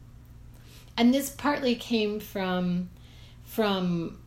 And 0.96 1.12
this 1.12 1.30
partly 1.30 1.74
came 1.74 2.20
from 2.20 2.90
from 3.44 4.18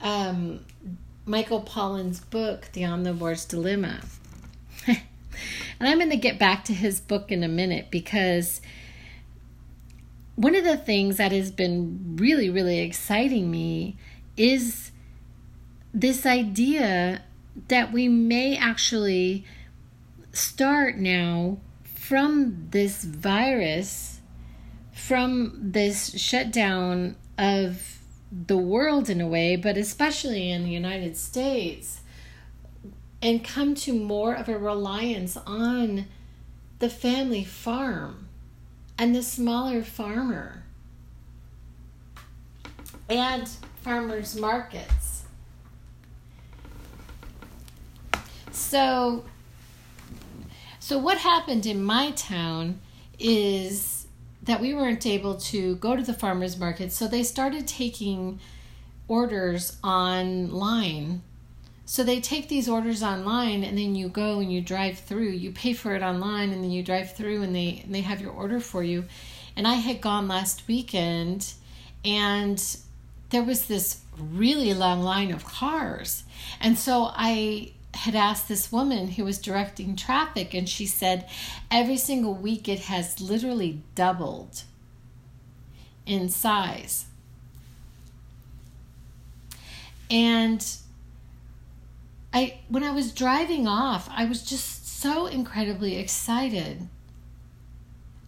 um, 0.00 0.64
Michael 1.26 1.62
Pollan's 1.62 2.20
book, 2.20 2.68
The 2.72 2.82
Omnivore's 2.82 3.44
Dilemma. 3.44 4.00
and 4.86 4.98
I'm 5.80 5.98
going 5.98 6.10
to 6.10 6.16
get 6.16 6.38
back 6.38 6.64
to 6.64 6.72
his 6.72 7.00
book 7.00 7.30
in 7.30 7.42
a 7.42 7.48
minute 7.48 7.90
because 7.90 8.60
one 10.34 10.54
of 10.54 10.64
the 10.64 10.76
things 10.76 11.18
that 11.18 11.30
has 11.32 11.50
been 11.50 12.16
really, 12.18 12.48
really 12.48 12.80
exciting 12.80 13.50
me 13.50 13.96
is 14.36 14.90
this 15.92 16.24
idea 16.24 17.22
that 17.68 17.92
we 17.92 18.08
may 18.08 18.56
actually 18.56 19.44
start 20.32 20.96
now 20.96 21.58
from 22.02 22.66
this 22.72 23.04
virus, 23.04 24.18
from 24.92 25.52
this 25.56 26.20
shutdown 26.20 27.14
of 27.38 28.00
the 28.32 28.56
world 28.56 29.08
in 29.08 29.20
a 29.20 29.26
way, 29.26 29.54
but 29.54 29.76
especially 29.76 30.50
in 30.50 30.64
the 30.64 30.70
United 30.70 31.16
States, 31.16 32.00
and 33.22 33.44
come 33.44 33.76
to 33.76 33.92
more 33.92 34.34
of 34.34 34.48
a 34.48 34.58
reliance 34.58 35.36
on 35.46 36.06
the 36.80 36.90
family 36.90 37.44
farm 37.44 38.26
and 38.98 39.14
the 39.14 39.22
smaller 39.22 39.84
farmer 39.84 40.64
and 43.08 43.48
farmers 43.80 44.34
markets. 44.34 45.22
So 48.50 49.24
so 50.82 50.98
what 50.98 51.18
happened 51.18 51.64
in 51.64 51.80
my 51.80 52.10
town 52.10 52.80
is 53.16 54.08
that 54.42 54.60
we 54.60 54.74
weren't 54.74 55.06
able 55.06 55.36
to 55.36 55.76
go 55.76 55.94
to 55.94 56.02
the 56.02 56.12
farmers 56.12 56.58
market, 56.58 56.90
so 56.90 57.06
they 57.06 57.22
started 57.22 57.68
taking 57.68 58.40
orders 59.06 59.78
online. 59.84 61.22
So 61.86 62.02
they 62.02 62.20
take 62.20 62.48
these 62.48 62.68
orders 62.68 63.00
online 63.00 63.62
and 63.62 63.78
then 63.78 63.94
you 63.94 64.08
go 64.08 64.40
and 64.40 64.52
you 64.52 64.60
drive 64.60 64.98
through. 64.98 65.28
You 65.28 65.52
pay 65.52 65.72
for 65.72 65.94
it 65.94 66.02
online 66.02 66.50
and 66.50 66.64
then 66.64 66.72
you 66.72 66.82
drive 66.82 67.14
through 67.14 67.42
and 67.42 67.54
they 67.54 67.82
and 67.84 67.94
they 67.94 68.00
have 68.00 68.20
your 68.20 68.32
order 68.32 68.58
for 68.58 68.82
you. 68.82 69.04
And 69.54 69.68
I 69.68 69.74
had 69.74 70.00
gone 70.00 70.26
last 70.26 70.66
weekend 70.66 71.52
and 72.04 72.60
there 73.30 73.44
was 73.44 73.68
this 73.68 74.00
really 74.18 74.74
long 74.74 75.00
line 75.00 75.30
of 75.30 75.44
cars. 75.44 76.24
And 76.60 76.76
so 76.76 77.12
I 77.14 77.70
had 77.94 78.14
asked 78.14 78.48
this 78.48 78.72
woman 78.72 79.08
who 79.08 79.24
was 79.24 79.38
directing 79.38 79.96
traffic, 79.96 80.54
and 80.54 80.68
she 80.68 80.86
said 80.86 81.28
every 81.70 81.96
single 81.96 82.34
week 82.34 82.68
it 82.68 82.80
has 82.80 83.20
literally 83.20 83.82
doubled 83.94 84.62
in 86.06 86.28
size. 86.28 87.06
And 90.10 90.64
I 92.32 92.60
when 92.68 92.82
I 92.82 92.90
was 92.90 93.12
driving 93.12 93.66
off, 93.66 94.08
I 94.10 94.24
was 94.24 94.42
just 94.42 94.86
so 95.00 95.26
incredibly 95.26 95.96
excited 95.96 96.88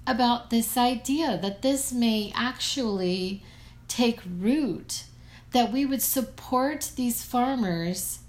about 0.06 0.50
this 0.50 0.76
idea 0.76 1.38
that 1.40 1.62
this 1.62 1.92
may 1.92 2.32
actually 2.34 3.42
take 3.88 4.20
root, 4.38 5.04
that 5.52 5.72
we 5.72 5.86
would 5.86 6.02
support 6.02 6.90
these 6.96 7.22
farmers 7.22 8.20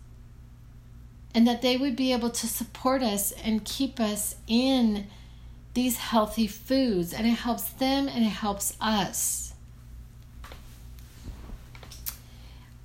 and 1.36 1.45
that 1.45 1.62
they 1.62 1.76
would 1.76 1.98
be 1.98 2.13
able 2.13 2.30
to 2.30 2.48
support 2.48 3.04
us 3.04 3.34
and 3.43 3.65
keep 3.65 4.00
us 4.00 4.36
in 4.48 5.06
these 5.74 5.98
healthy 5.98 6.48
foods. 6.48 7.13
And 7.13 7.28
it 7.28 7.32
helps 7.32 7.63
them 7.71 8.08
and 8.08 8.24
it 8.24 8.30
helps 8.30 8.76
us. 8.80 9.54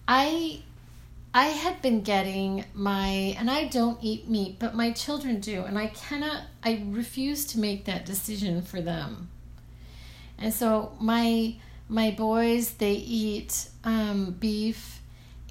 I 0.06 0.62
i 1.32 1.46
had 1.46 1.80
been 1.80 2.00
getting 2.00 2.64
my 2.74 3.36
and 3.38 3.48
i 3.48 3.64
don't 3.68 4.02
eat 4.02 4.28
meat 4.28 4.56
but 4.58 4.74
my 4.74 4.90
children 4.90 5.38
do. 5.38 5.62
And 5.62 5.78
i 5.78 5.86
cannot 5.86 6.42
i 6.64 6.84
refuse 6.88 7.44
to 7.46 7.60
make 7.60 7.84
that 7.84 8.04
decision 8.04 8.62
for 8.62 8.80
them. 8.80 9.30
And 10.36 10.52
so 10.52 10.90
my 11.00 11.54
my 11.88 12.10
boys 12.10 12.72
they 12.72 12.94
eat 12.94 13.68
um, 13.84 14.32
beef 14.40 15.00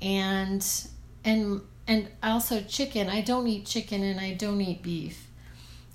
and 0.01 0.65
and 1.23 1.61
and 1.89 2.07
also 2.21 2.61
chicken. 2.61 3.09
I 3.09 3.21
don't 3.21 3.47
eat 3.47 3.65
chicken 3.65 4.03
and 4.03 4.19
I 4.19 4.33
don't 4.35 4.61
eat 4.61 4.83
beef. 4.83 5.27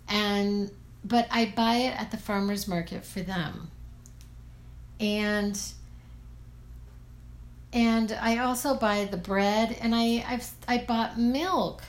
And 0.08 0.70
but 1.04 1.28
I 1.30 1.52
buy 1.54 1.76
it 1.76 1.98
at 1.98 2.10
the 2.10 2.16
farmers 2.16 2.66
market 2.66 3.04
for 3.04 3.20
them. 3.20 3.70
And 4.98 5.58
and 7.72 8.12
I 8.20 8.38
also 8.38 8.74
buy 8.74 9.04
the 9.04 9.16
bread 9.16 9.76
and 9.80 9.94
I 9.94 10.24
I've 10.28 10.50
I 10.66 10.78
bought 10.78 11.16
milk. 11.18 11.84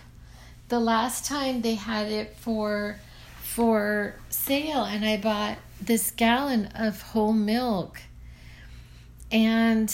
The 0.70 0.80
last 0.80 1.26
time 1.26 1.62
they 1.62 1.76
had 1.76 2.12
it 2.12 2.38
for 2.38 3.00
for 3.42 4.16
sale 4.30 4.84
and 4.84 5.04
I 5.04 5.18
bought 5.18 5.58
this 5.82 6.12
gallon 6.12 6.68
of 6.76 7.02
whole 7.02 7.34
milk. 7.34 8.02
And 9.32 9.92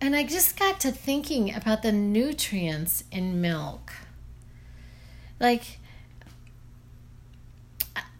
and 0.00 0.14
I 0.14 0.24
just 0.24 0.58
got 0.58 0.80
to 0.80 0.92
thinking 0.92 1.54
about 1.54 1.82
the 1.82 1.92
nutrients 1.92 3.04
in 3.10 3.40
milk. 3.40 3.92
Like, 5.40 5.78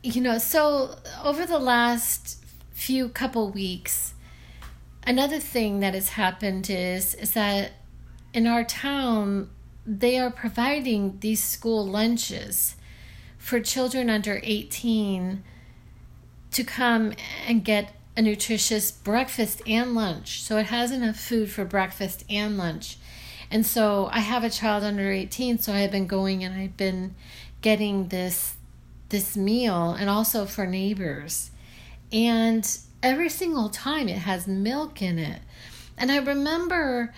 you 0.03 0.21
know, 0.21 0.39
so 0.39 0.97
over 1.23 1.47
the 1.47 1.59
last 1.59 2.45
few 2.73 3.09
couple 3.09 3.51
weeks, 3.51 4.15
another 5.07 5.39
thing 5.39 5.81
that 5.81 5.95
has 5.95 6.11
happened 6.11 6.69
is 6.69 7.15
is 7.15 7.33
that 7.33 7.73
in 8.33 8.47
our 8.47 8.65
town 8.65 9.49
they 9.87 10.19
are 10.19 10.31
providing 10.31 11.19
these 11.21 11.43
school 11.43 11.87
lunches 11.87 12.75
for 13.39 13.61
children 13.61 14.11
under 14.11 14.41
18 14.43 15.45
to 16.51 16.65
come 16.65 17.13
and 17.47 17.65
get 17.65 17.93
a 18.17 18.23
nutritious 18.23 18.91
breakfast 18.91 19.61
and 19.67 19.95
lunch. 19.95 20.43
So 20.43 20.57
it 20.57 20.67
has 20.67 20.91
enough 20.91 21.17
food 21.17 21.51
for 21.51 21.65
breakfast 21.65 22.25
and 22.31 22.57
lunch. 22.57 22.97
And 23.51 23.65
so 23.65 24.09
I 24.11 24.21
have 24.21 24.43
a 24.43 24.51
child 24.51 24.83
under 24.83 25.11
18, 25.11 25.59
so 25.59 25.73
I've 25.73 25.93
been 25.93 26.07
going 26.07 26.43
and 26.43 26.59
I've 26.59 26.77
been 26.77 27.15
getting 27.61 28.09
this 28.09 28.55
this 29.09 29.37
meal 29.37 29.93
and 29.93 30.11
also 30.11 30.47
for 30.47 30.67
neighbors. 30.67 31.53
And 32.11 32.67
every 33.03 33.29
single 33.29 33.69
time 33.69 34.09
it 34.09 34.19
has 34.19 34.49
milk 34.49 35.01
in 35.01 35.19
it. 35.19 35.43
And 35.97 36.11
I 36.11 36.17
remember 36.17 37.15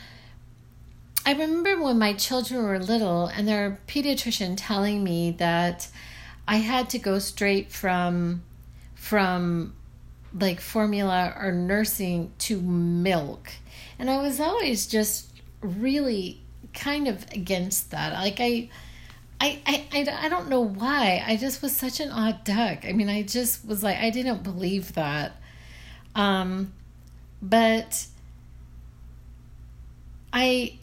I 1.25 1.33
remember 1.33 1.83
when 1.83 1.99
my 1.99 2.15
children 2.15 2.63
were 2.63 2.79
little 2.79 3.27
and 3.27 3.47
their 3.47 3.79
pediatrician 3.87 4.55
telling 4.57 5.05
me 5.05 5.31
that 5.33 5.89
I 6.47 6.57
had 6.57 6.91
to 6.91 6.99
go 6.99 7.19
straight 7.19 7.71
from 7.71 8.43
from 8.95 9.75
like 10.33 10.61
formula 10.61 11.35
or 11.39 11.53
nursing 11.53 12.33
to 12.39 12.61
milk. 12.61 13.51
And 13.99 14.11
I 14.11 14.21
was 14.21 14.41
always 14.41 14.87
just 14.87 15.31
really 15.61 16.41
kind 16.75 17.09
of 17.09 17.25
against 17.33 17.91
that. 17.91 18.13
Like 18.13 18.41
I 18.41 18.71
I, 19.41 19.61
I, 19.93 20.09
I, 20.25 20.29
don't 20.29 20.49
know 20.49 20.63
why. 20.63 21.23
I 21.25 21.37
just 21.37 21.63
was 21.63 21.77
such 21.77 22.01
an 22.01 22.11
odd 22.11 22.43
duck. 22.43 22.85
I 22.85 22.93
mean, 22.93 23.09
I 23.09 23.23
just 23.23 23.65
was 23.65 23.85
like, 23.85 23.97
I 23.97 24.11
didn't 24.11 24.43
believe 24.43 24.95
that. 24.95 25.37
Um, 26.17 26.73
but 27.41 28.07
I 30.33 30.79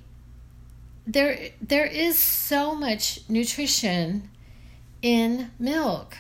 there 1.05 1.49
there 1.62 1.86
is 1.86 2.17
so 2.17 2.73
much 2.75 3.19
nutrition 3.29 4.29
in 5.01 5.51
milk. 5.60 6.17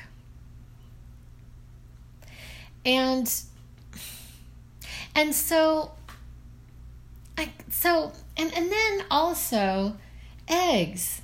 And 2.85 3.33
and 5.15 5.33
so 5.33 5.91
I 7.37 7.51
so 7.69 8.11
and 8.37 8.53
and 8.53 8.71
then 8.71 9.05
also 9.09 9.97
eggs. 10.47 11.21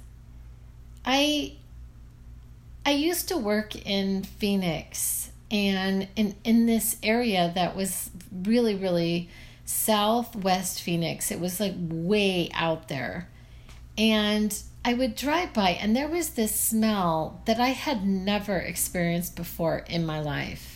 I 1.05 1.53
I 2.85 2.91
used 2.91 3.27
to 3.29 3.37
work 3.37 3.75
in 3.75 4.23
Phoenix 4.23 5.31
and 5.49 6.07
in 6.15 6.35
in 6.43 6.65
this 6.65 6.97
area 7.03 7.51
that 7.53 7.75
was 7.75 8.09
really 8.43 8.75
really 8.75 9.29
southwest 9.65 10.81
Phoenix. 10.81 11.31
It 11.31 11.39
was 11.39 11.59
like 11.59 11.75
way 11.77 12.49
out 12.53 12.87
there. 12.87 13.29
And 13.97 14.57
I 14.83 14.93
would 14.93 15.15
drive 15.15 15.53
by, 15.53 15.71
and 15.71 15.95
there 15.95 16.07
was 16.07 16.31
this 16.31 16.59
smell 16.59 17.41
that 17.45 17.59
I 17.59 17.69
had 17.69 18.05
never 18.05 18.57
experienced 18.57 19.35
before 19.35 19.79
in 19.87 20.05
my 20.05 20.19
life. 20.19 20.70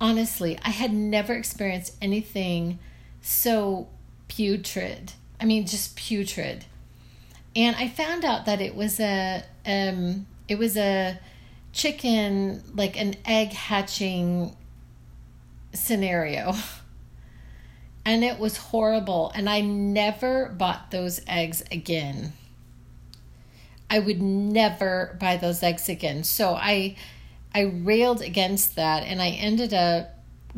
Honestly, 0.00 0.58
I 0.62 0.70
had 0.70 0.92
never 0.92 1.34
experienced 1.34 1.96
anything 2.00 2.78
so 3.20 3.88
putrid. 4.28 5.12
I 5.40 5.44
mean, 5.44 5.66
just 5.66 5.96
putrid. 5.96 6.64
And 7.56 7.74
I 7.76 7.88
found 7.88 8.24
out 8.24 8.46
that 8.46 8.60
it 8.60 8.74
was 8.74 9.00
a 9.00 9.42
um, 9.66 10.26
it 10.46 10.58
was 10.58 10.76
a 10.76 11.18
chicken 11.72 12.62
like 12.74 13.00
an 13.00 13.14
egg 13.24 13.52
hatching 13.52 14.56
scenario. 15.72 16.54
and 18.04 18.24
it 18.24 18.38
was 18.38 18.56
horrible. 18.56 19.30
And 19.34 19.50
I 19.50 19.60
never 19.60 20.48
bought 20.48 20.90
those 20.90 21.20
eggs 21.26 21.62
again. 21.70 22.32
I 23.90 23.98
would 23.98 24.22
never 24.22 25.16
buy 25.20 25.36
those 25.36 25.62
eggs 25.62 25.88
again. 25.88 26.24
So 26.24 26.54
I 26.54 26.96
I 27.54 27.62
railed 27.62 28.22
against 28.22 28.76
that 28.76 29.04
and 29.04 29.20
I 29.20 29.30
ended 29.30 29.74
up 29.74 30.14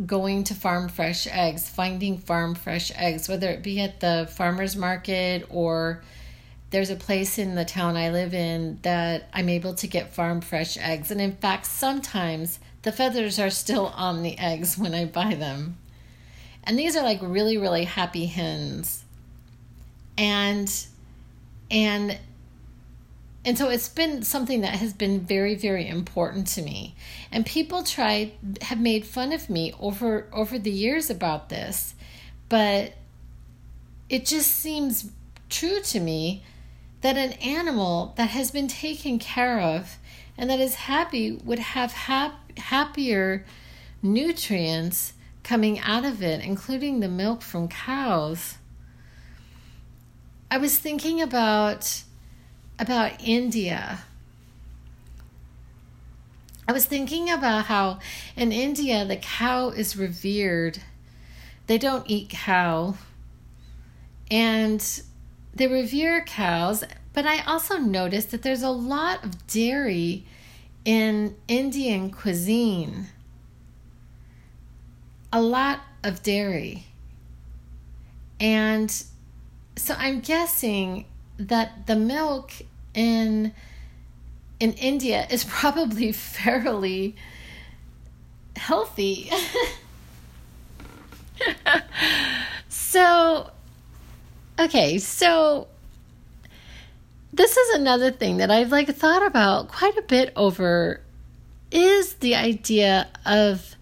going 0.06 0.44
to 0.44 0.54
farm 0.54 0.88
fresh 0.88 1.26
eggs, 1.26 1.68
finding 1.68 2.18
farm 2.18 2.54
fresh 2.54 2.92
eggs, 2.94 3.28
whether 3.28 3.48
it 3.48 3.62
be 3.62 3.80
at 3.80 4.00
the 4.00 4.28
farmers 4.32 4.76
market 4.76 5.46
or 5.48 6.02
there's 6.70 6.90
a 6.90 6.96
place 6.96 7.38
in 7.38 7.54
the 7.54 7.64
town 7.64 7.96
I 7.96 8.10
live 8.10 8.32
in 8.32 8.78
that 8.82 9.28
I'm 9.32 9.48
able 9.48 9.74
to 9.74 9.86
get 9.86 10.14
farm 10.14 10.40
fresh 10.40 10.76
eggs. 10.78 11.10
And 11.10 11.20
in 11.20 11.32
fact, 11.36 11.66
sometimes 11.66 12.60
the 12.82 12.92
feathers 12.92 13.38
are 13.38 13.50
still 13.50 13.86
on 13.88 14.22
the 14.22 14.38
eggs 14.38 14.78
when 14.78 14.94
I 14.94 15.04
buy 15.04 15.34
them. 15.34 15.76
And 16.64 16.78
these 16.78 16.96
are 16.96 17.02
like 17.02 17.20
really, 17.22 17.56
really 17.56 17.84
happy 17.84 18.26
hens. 18.26 19.04
And 20.16 20.72
and 21.70 22.18
and 23.44 23.56
so 23.56 23.70
it's 23.70 23.88
been 23.88 24.22
something 24.22 24.60
that 24.60 24.74
has 24.74 24.92
been 24.92 25.20
very 25.20 25.54
very 25.54 25.88
important 25.88 26.46
to 26.46 26.62
me 26.62 26.94
and 27.32 27.46
people 27.46 27.82
try 27.82 28.32
have 28.62 28.80
made 28.80 29.04
fun 29.04 29.32
of 29.32 29.48
me 29.48 29.72
over 29.80 30.28
over 30.32 30.58
the 30.58 30.70
years 30.70 31.10
about 31.10 31.48
this 31.48 31.94
but 32.48 32.94
it 34.08 34.26
just 34.26 34.50
seems 34.50 35.10
true 35.48 35.80
to 35.80 36.00
me 36.00 36.42
that 37.00 37.16
an 37.16 37.32
animal 37.34 38.12
that 38.16 38.30
has 38.30 38.50
been 38.50 38.68
taken 38.68 39.18
care 39.18 39.60
of 39.60 39.96
and 40.36 40.48
that 40.50 40.60
is 40.60 40.74
happy 40.74 41.32
would 41.44 41.58
have 41.58 41.92
hap- 41.92 42.58
happier 42.58 43.44
nutrients 44.02 45.12
coming 45.42 45.78
out 45.80 46.04
of 46.04 46.22
it, 46.22 46.42
including 46.42 47.00
the 47.00 47.08
milk 47.08 47.42
from 47.42 47.68
cows. 47.68 48.56
I 50.50 50.58
was 50.58 50.78
thinking 50.78 51.20
about 51.20 52.02
about 52.80 53.22
India. 53.22 54.00
I 56.66 56.72
was 56.72 56.86
thinking 56.86 57.30
about 57.30 57.66
how 57.66 57.98
in 58.36 58.52
India 58.52 59.04
the 59.04 59.16
cow 59.16 59.68
is 59.68 59.96
revered. 59.96 60.80
They 61.66 61.78
don't 61.78 62.08
eat 62.08 62.30
cow. 62.30 62.94
And 64.30 65.02
they 65.54 65.66
revere 65.66 66.24
cows, 66.24 66.84
but 67.12 67.26
I 67.26 67.42
also 67.44 67.76
noticed 67.76 68.30
that 68.30 68.42
there's 68.42 68.62
a 68.62 68.70
lot 68.70 69.24
of 69.24 69.46
dairy 69.46 70.24
in 70.84 71.36
Indian 71.48 72.10
cuisine 72.10 73.08
a 75.32 75.40
lot 75.40 75.80
of 76.02 76.22
dairy. 76.22 76.86
And 78.38 78.90
so 79.76 79.94
I'm 79.98 80.20
guessing 80.20 81.06
that 81.38 81.86
the 81.86 81.96
milk 81.96 82.52
in 82.94 83.52
in 84.58 84.72
India 84.74 85.26
is 85.30 85.44
probably 85.44 86.12
fairly 86.12 87.16
healthy. 88.56 89.30
so 92.68 93.50
okay, 94.58 94.98
so 94.98 95.68
this 97.32 97.56
is 97.56 97.78
another 97.78 98.10
thing 98.10 98.38
that 98.38 98.50
I've 98.50 98.72
like 98.72 98.88
thought 98.88 99.24
about 99.24 99.68
quite 99.68 99.96
a 99.96 100.02
bit 100.02 100.32
over 100.36 101.00
is 101.70 102.14
the 102.14 102.34
idea 102.34 103.08
of 103.24 103.76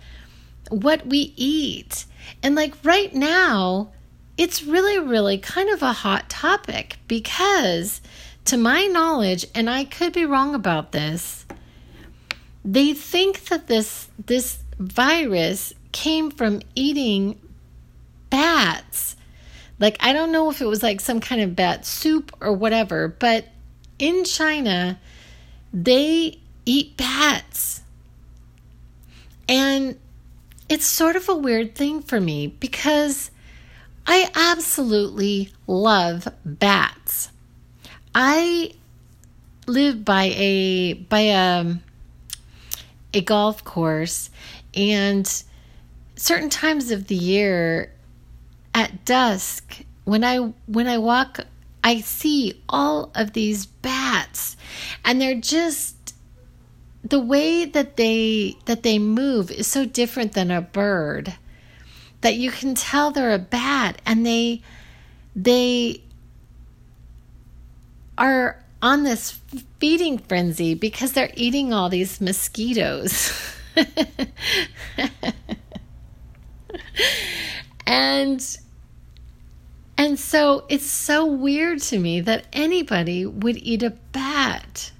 what 0.71 1.07
we 1.07 1.33
eat. 1.37 2.05
And 2.43 2.55
like 2.55 2.75
right 2.85 3.15
now, 3.15 3.91
it's 4.37 4.63
really, 4.63 4.99
really 4.99 5.39
kind 5.39 5.71
of 5.71 5.83
a 5.83 5.93
hot 5.93 6.29
topic 6.29 6.99
because, 7.09 8.01
to 8.49 8.57
my 8.57 8.87
knowledge, 8.87 9.47
and 9.55 9.69
I 9.69 9.85
could 9.85 10.15
be 10.15 10.25
wrong 10.25 10.55
about 10.55 10.93
this, 10.93 11.45
they 12.65 12.95
think 12.95 13.45
that 13.47 13.67
this 13.67 14.09
this 14.25 14.59
virus 14.79 15.75
came 15.93 16.31
from 16.31 16.63
eating 16.75 17.39
bats. 18.31 19.17
Like 19.79 19.99
I 20.01 20.15
don't 20.15 20.33
know 20.33 20.51
if 20.51 20.63
it 20.63 20.67
was 20.67 20.83
like 20.83 21.01
some 21.01 21.21
kind 21.21 21.43
of 21.43 21.55
bat 21.55 21.85
soup 21.85 22.35
or 22.41 22.55
whatever, 22.55 23.09
but 23.09 23.49
in 23.99 24.25
China, 24.25 24.99
they 25.73 26.41
eat 26.65 26.97
bats. 26.97 27.83
And 29.47 29.99
it's 30.71 30.87
sort 30.87 31.17
of 31.17 31.29
a 31.29 31.37
weird 31.37 31.75
thing 31.75 32.01
for 32.01 32.19
me 32.19 32.47
because 32.47 33.31
I 34.07 34.31
absolutely 34.35 35.53
love 35.67 36.29
bats. 36.45 37.31
I 38.21 38.73
live 39.69 40.05
by 40.05 40.33
a 40.35 40.95
by 40.95 41.21
a 41.21 41.77
a 43.15 43.21
golf 43.21 43.63
course 43.63 44.31
and 44.75 45.45
certain 46.17 46.51
times 46.51 46.91
of 46.91 47.07
the 47.07 47.15
year 47.15 47.93
at 48.75 49.05
dusk 49.05 49.83
when 50.03 50.25
I 50.25 50.39
when 50.67 50.89
I 50.89 50.99
walk 50.99 51.47
I 51.85 52.01
see 52.01 52.61
all 52.69 53.13
of 53.15 53.35
these 53.35 53.67
bats 53.67 54.57
and 55.05 55.21
they're 55.21 55.37
just 55.37 55.95
the 57.05 57.21
way 57.21 57.67
that 57.67 57.97
they 57.97 58.57
that 58.65 58.83
they 58.83 58.99
move 58.99 59.53
is 59.53 59.69
so 59.69 59.85
different 59.85 60.33
than 60.33 60.51
a 60.51 60.61
bird 60.61 61.35
that 62.23 62.35
you 62.35 62.51
can 62.51 62.75
tell 62.75 63.13
they're 63.13 63.33
a 63.33 63.39
bat 63.39 64.03
and 64.05 64.27
they 64.27 64.61
they 65.37 66.03
are 68.19 68.63
on 68.83 69.05
this 69.05 69.39
feeding 69.81 70.19
frenzy 70.19 70.75
because 70.75 71.13
they're 71.13 71.33
eating 71.35 71.73
all 71.73 71.89
these 71.89 72.21
mosquitoes. 72.21 73.33
and 77.87 78.59
and 79.97 80.19
so 80.19 80.65
it's 80.69 80.87
so 80.87 81.25
weird 81.27 81.81
to 81.81 81.99
me 81.99 82.21
that 82.21 82.47
anybody 82.53 83.25
would 83.27 83.57
eat 83.57 83.83
a 83.83 83.91
bat 83.91 84.93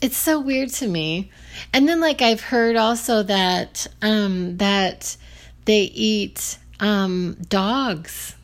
it's 0.00 0.16
so 0.16 0.40
weird 0.40 0.70
to 0.70 0.86
me. 0.86 1.30
And 1.72 1.88
then 1.88 2.00
like 2.00 2.22
I've 2.22 2.40
heard 2.40 2.76
also 2.76 3.22
that 3.24 3.86
um 4.02 4.56
that 4.58 5.16
they 5.64 5.82
eat 5.82 6.58
um 6.80 7.36
dogs. 7.48 8.34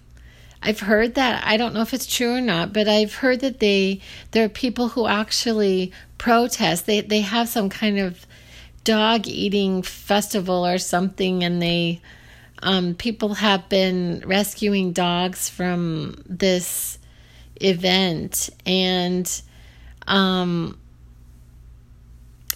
I've 0.64 0.80
heard 0.80 1.14
that. 1.16 1.46
I 1.46 1.56
don't 1.58 1.74
know 1.74 1.82
if 1.82 1.92
it's 1.92 2.06
true 2.06 2.34
or 2.36 2.40
not, 2.40 2.72
but 2.72 2.88
I've 2.88 3.16
heard 3.16 3.40
that 3.40 3.60
they 3.60 4.00
there 4.30 4.44
are 4.46 4.48
people 4.48 4.88
who 4.88 5.06
actually 5.06 5.92
protest. 6.18 6.86
They 6.86 7.02
they 7.02 7.20
have 7.20 7.48
some 7.48 7.68
kind 7.68 7.98
of 7.98 8.26
dog 8.84 9.26
eating 9.26 9.82
festival 9.82 10.66
or 10.66 10.78
something 10.78 11.42
and 11.42 11.60
they 11.60 12.00
um 12.62 12.94
people 12.94 13.34
have 13.34 13.68
been 13.70 14.22
rescuing 14.26 14.92
dogs 14.92 15.48
from 15.48 16.22
this 16.26 16.98
event 17.60 18.50
and 18.66 19.42
um 20.06 20.78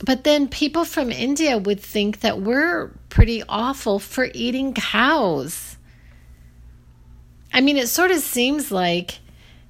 but 0.04 0.24
then 0.24 0.48
people 0.48 0.84
from 0.84 1.10
India 1.10 1.58
would 1.58 1.80
think 1.80 2.20
that 2.20 2.40
we're 2.40 2.88
pretty 3.08 3.42
awful 3.48 3.98
for 3.98 4.28
eating 4.32 4.72
cows. 4.72 5.67
I 7.52 7.60
mean, 7.60 7.76
it 7.76 7.88
sort 7.88 8.10
of 8.10 8.18
seems 8.18 8.70
like 8.70 9.18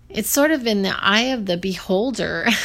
it's 0.08 0.28
sort 0.28 0.50
of 0.50 0.66
in 0.66 0.82
the 0.82 0.94
eye 0.98 1.32
of 1.32 1.46
the 1.46 1.56
beholder. 1.56 2.46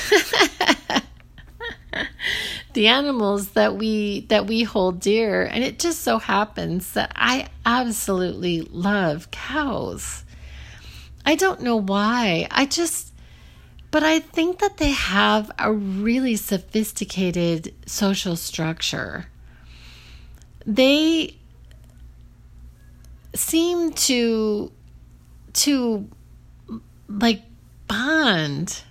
the 2.74 2.88
animals 2.88 3.50
that 3.50 3.76
we 3.76 4.22
that 4.30 4.48
we 4.48 4.64
hold 4.64 5.00
dear 5.00 5.44
and 5.44 5.64
it 5.64 5.78
just 5.78 6.02
so 6.02 6.18
happens 6.18 6.94
that 6.94 7.12
I 7.16 7.48
absolutely 7.66 8.62
love 8.62 9.30
cows. 9.32 10.24
I 11.26 11.36
don't 11.36 11.62
know 11.62 11.78
why. 11.78 12.48
I 12.52 12.66
just 12.66 13.14
but 13.92 14.02
I 14.04 14.20
think 14.20 14.58
that 14.60 14.78
they 14.78 14.90
have 14.90 15.52
a 15.60 15.72
really 15.72 16.36
sophisticated 16.36 17.76
social 17.86 18.36
structure. 18.36 19.28
They 20.66 21.36
seem 23.36 23.92
to 23.92 24.72
to 25.54 26.10
like 27.08 27.42
bond 27.88 28.84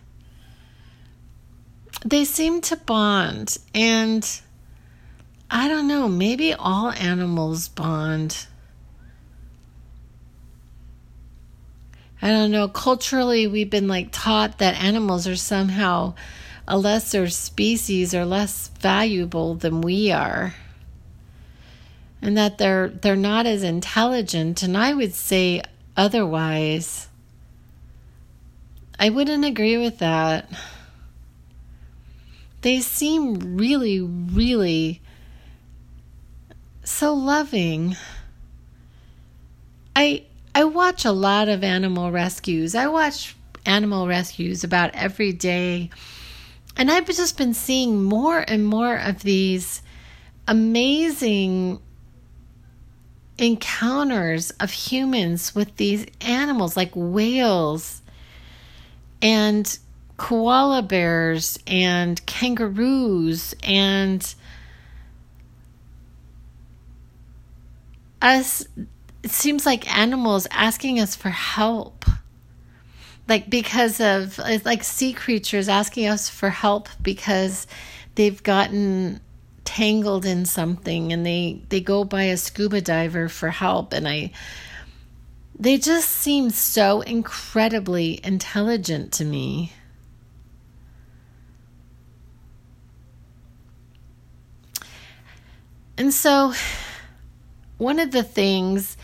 they 2.05 2.25
seem 2.25 2.61
to 2.63 2.77
bond 2.77 3.59
and 3.75 4.41
I 5.55 5.69
don't 5.69 5.87
know, 5.87 6.09
maybe 6.09 6.55
all 6.55 6.91
animals 6.93 7.69
bond. 7.69 8.47
I 12.23 12.29
don't 12.29 12.51
know, 12.51 12.69
culturally 12.69 13.47
we've 13.47 13.69
been 13.69 13.89
like 13.89 14.09
taught 14.13 14.59
that 14.59 14.83
animals 14.83 15.27
are 15.27 15.37
somehow 15.37 16.15
a 16.67 16.79
lesser 16.79 17.29
species 17.29 18.15
or 18.15 18.25
less 18.25 18.69
valuable 18.81 19.55
than 19.55 19.83
we 19.83 20.11
are. 20.11 20.55
And 22.23 22.37
that 22.39 22.59
they're 22.59 22.89
they're 22.89 23.17
not 23.17 23.47
as 23.47 23.63
intelligent 23.63 24.63
and 24.63 24.77
I 24.77 24.95
would 24.95 25.13
say 25.13 25.61
otherwise. 25.97 27.09
I 28.99 29.09
wouldn't 29.09 29.45
agree 29.45 29.79
with 29.79 29.99
that 29.99 30.49
they 32.63 32.81
seem 32.81 33.57
really, 33.57 34.01
really 34.01 35.03
so 36.85 37.13
loving. 37.13 37.97
I 39.95 40.25
I 40.55 40.65
watch 40.65 41.05
a 41.05 41.13
lot 41.13 41.49
of 41.49 41.63
animal 41.63 42.11
rescues. 42.11 42.75
I 42.75 42.87
watch 42.87 43.37
animal 43.67 44.07
rescues 44.09 44.65
about 44.65 44.95
every 44.95 45.33
day. 45.33 45.91
And 46.77 46.91
I've 46.91 47.07
just 47.07 47.37
been 47.37 47.53
seeing 47.55 48.03
more 48.03 48.39
and 48.39 48.65
more 48.65 48.97
of 48.97 49.23
these 49.23 49.83
amazing 50.49 51.81
encounters 53.39 54.51
of 54.53 54.71
humans 54.71 55.55
with 55.55 55.77
these 55.77 56.07
animals 56.21 56.77
like 56.77 56.91
whales 56.95 58.03
and 59.21 59.79
koala 60.17 60.83
bears 60.83 61.59
and 61.67 62.25
kangaroos 62.27 63.55
and 63.63 64.35
us 68.21 68.67
it 69.23 69.31
seems 69.31 69.65
like 69.65 69.95
animals 69.95 70.47
asking 70.51 70.99
us 70.99 71.15
for 71.15 71.29
help. 71.29 72.05
Like 73.29 73.49
because 73.49 74.01
of 74.01 74.39
like 74.39 74.83
sea 74.83 75.13
creatures 75.13 75.69
asking 75.69 76.09
us 76.09 76.29
for 76.29 76.51
help 76.51 76.89
because 77.01 77.67
they've 78.17 78.43
gotten 78.43 79.21
tangled 79.77 80.27
in 80.27 80.45
something 80.45 81.15
and 81.15 81.25
they 81.25 81.63
they 81.71 81.81
go 81.81 82.05
by 82.05 82.25
a 82.25 82.37
scuba 82.37 82.81
diver 82.81 83.29
for 83.29 83.49
help. 83.49 83.95
And 83.95 84.07
i 84.07 84.31
they 85.59 85.79
just 85.79 86.11
seem 86.11 86.51
so 86.51 87.01
incredibly 87.03 88.21
intelligent 88.25 89.13
to 89.13 89.25
me. 89.25 89.73
And 95.97 96.13
so, 96.13 96.53
one 97.79 97.99
of 97.99 98.11
the 98.11 98.25
things 98.25 98.97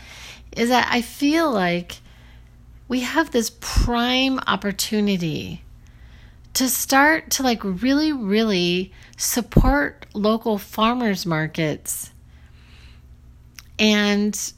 is 0.55 0.69
that 0.69 0.89
I 0.91 1.01
feel 1.01 1.49
like 1.49 1.97
we 2.87 3.01
have 3.01 3.31
this 3.31 3.51
prime 3.59 4.39
opportunity 4.45 5.63
to 6.53 6.69
start 6.69 7.31
to 7.31 7.43
like 7.43 7.61
really, 7.63 8.11
really 8.11 8.91
support 9.17 10.05
local 10.13 10.57
farmers 10.57 11.25
markets 11.25 12.11
and 13.77 14.53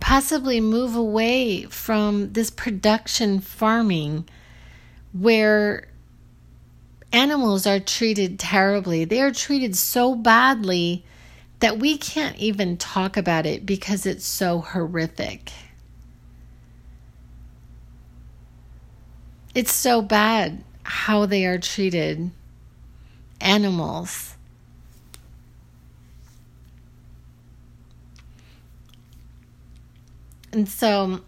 possibly 0.00 0.60
move 0.60 0.96
away 0.96 1.62
from 1.64 2.32
this 2.32 2.50
production 2.50 3.40
farming 3.40 4.28
where 5.12 5.88
animals 7.12 7.66
are 7.66 7.80
treated 7.80 8.38
terribly. 8.38 9.04
They 9.04 9.20
are 9.20 9.32
treated 9.32 9.76
so 9.76 10.14
badly 10.14 11.04
that 11.60 11.78
we 11.78 11.96
can't 11.96 12.36
even 12.36 12.76
talk 12.76 13.16
about 13.16 13.46
it 13.46 13.64
because 13.64 14.06
it's 14.06 14.26
so 14.26 14.60
horrific. 14.60 15.52
It's 19.54 19.72
so 19.72 20.02
bad 20.02 20.64
how 20.82 21.26
they 21.26 21.44
are 21.46 21.58
treated. 21.58 22.30
Animals. 23.40 24.36
And 30.52 30.68
so 30.68 31.20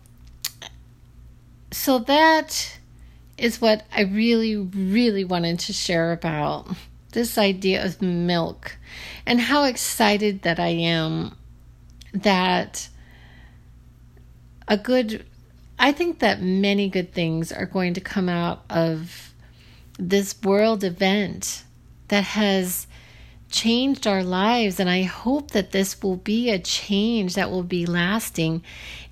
so 1.75 1.99
that 1.99 2.79
is 3.37 3.61
what 3.61 3.85
I 3.93 4.03
really, 4.03 4.57
really 4.57 5.25
wanted 5.25 5.59
to 5.61 5.73
share 5.73 6.13
about 6.13 6.69
this 7.13 7.37
idea 7.37 7.85
of 7.85 8.01
milk 8.01 8.77
and 9.27 9.41
how 9.41 9.65
excited 9.65 10.43
that 10.43 10.61
I 10.61 10.69
am 10.69 11.37
that 12.13 12.89
a 14.69 14.79
good, 14.79 15.27
I 15.85 15.93
think 15.93 16.21
that 16.21 16.41
many 16.41 16.89
good 16.89 17.13
things 17.13 17.53
are 17.53 17.67
going 17.67 17.93
to 17.93 18.01
come 18.01 18.27
out 18.27 18.65
of 18.71 19.35
this 19.99 20.35
world 20.43 20.83
event 20.83 21.63
that 22.09 22.25
has 22.25 22.87
changed 23.51 24.07
our 24.07 24.25
lives. 24.25 24.81
And 24.81 24.89
I 24.89 25.03
hope 25.03 25.51
that 25.51 25.73
this 25.73 26.03
will 26.03 26.17
be 26.17 26.49
a 26.49 26.59
change 26.59 27.35
that 27.35 27.51
will 27.51 27.63
be 27.63 27.85
lasting. 27.85 28.63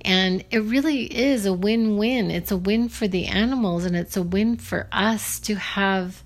And 0.00 0.46
it 0.50 0.60
really 0.60 1.02
is 1.14 1.44
a 1.44 1.52
win 1.52 1.98
win. 1.98 2.30
It's 2.30 2.50
a 2.50 2.56
win 2.56 2.88
for 2.88 3.06
the 3.06 3.26
animals, 3.26 3.84
and 3.84 3.94
it's 3.94 4.16
a 4.16 4.22
win 4.22 4.56
for 4.56 4.88
us 4.90 5.38
to 5.40 5.56
have 5.56 6.22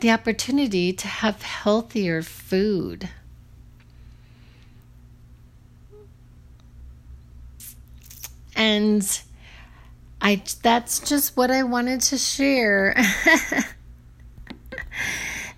the 0.00 0.10
opportunity 0.10 0.92
to 0.92 1.08
have 1.08 1.40
healthier 1.40 2.20
food. 2.20 3.08
And 8.56 9.22
I 10.20 10.42
that's 10.62 11.00
just 11.00 11.36
what 11.36 11.50
I 11.50 11.62
wanted 11.62 12.00
to 12.02 12.18
share. 12.18 12.94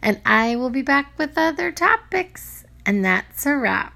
and 0.02 0.20
I 0.24 0.56
will 0.56 0.70
be 0.70 0.82
back 0.82 1.18
with 1.18 1.36
other 1.36 1.72
topics. 1.72 2.64
And 2.86 3.04
that's 3.04 3.46
a 3.46 3.56
wrap. 3.56 3.94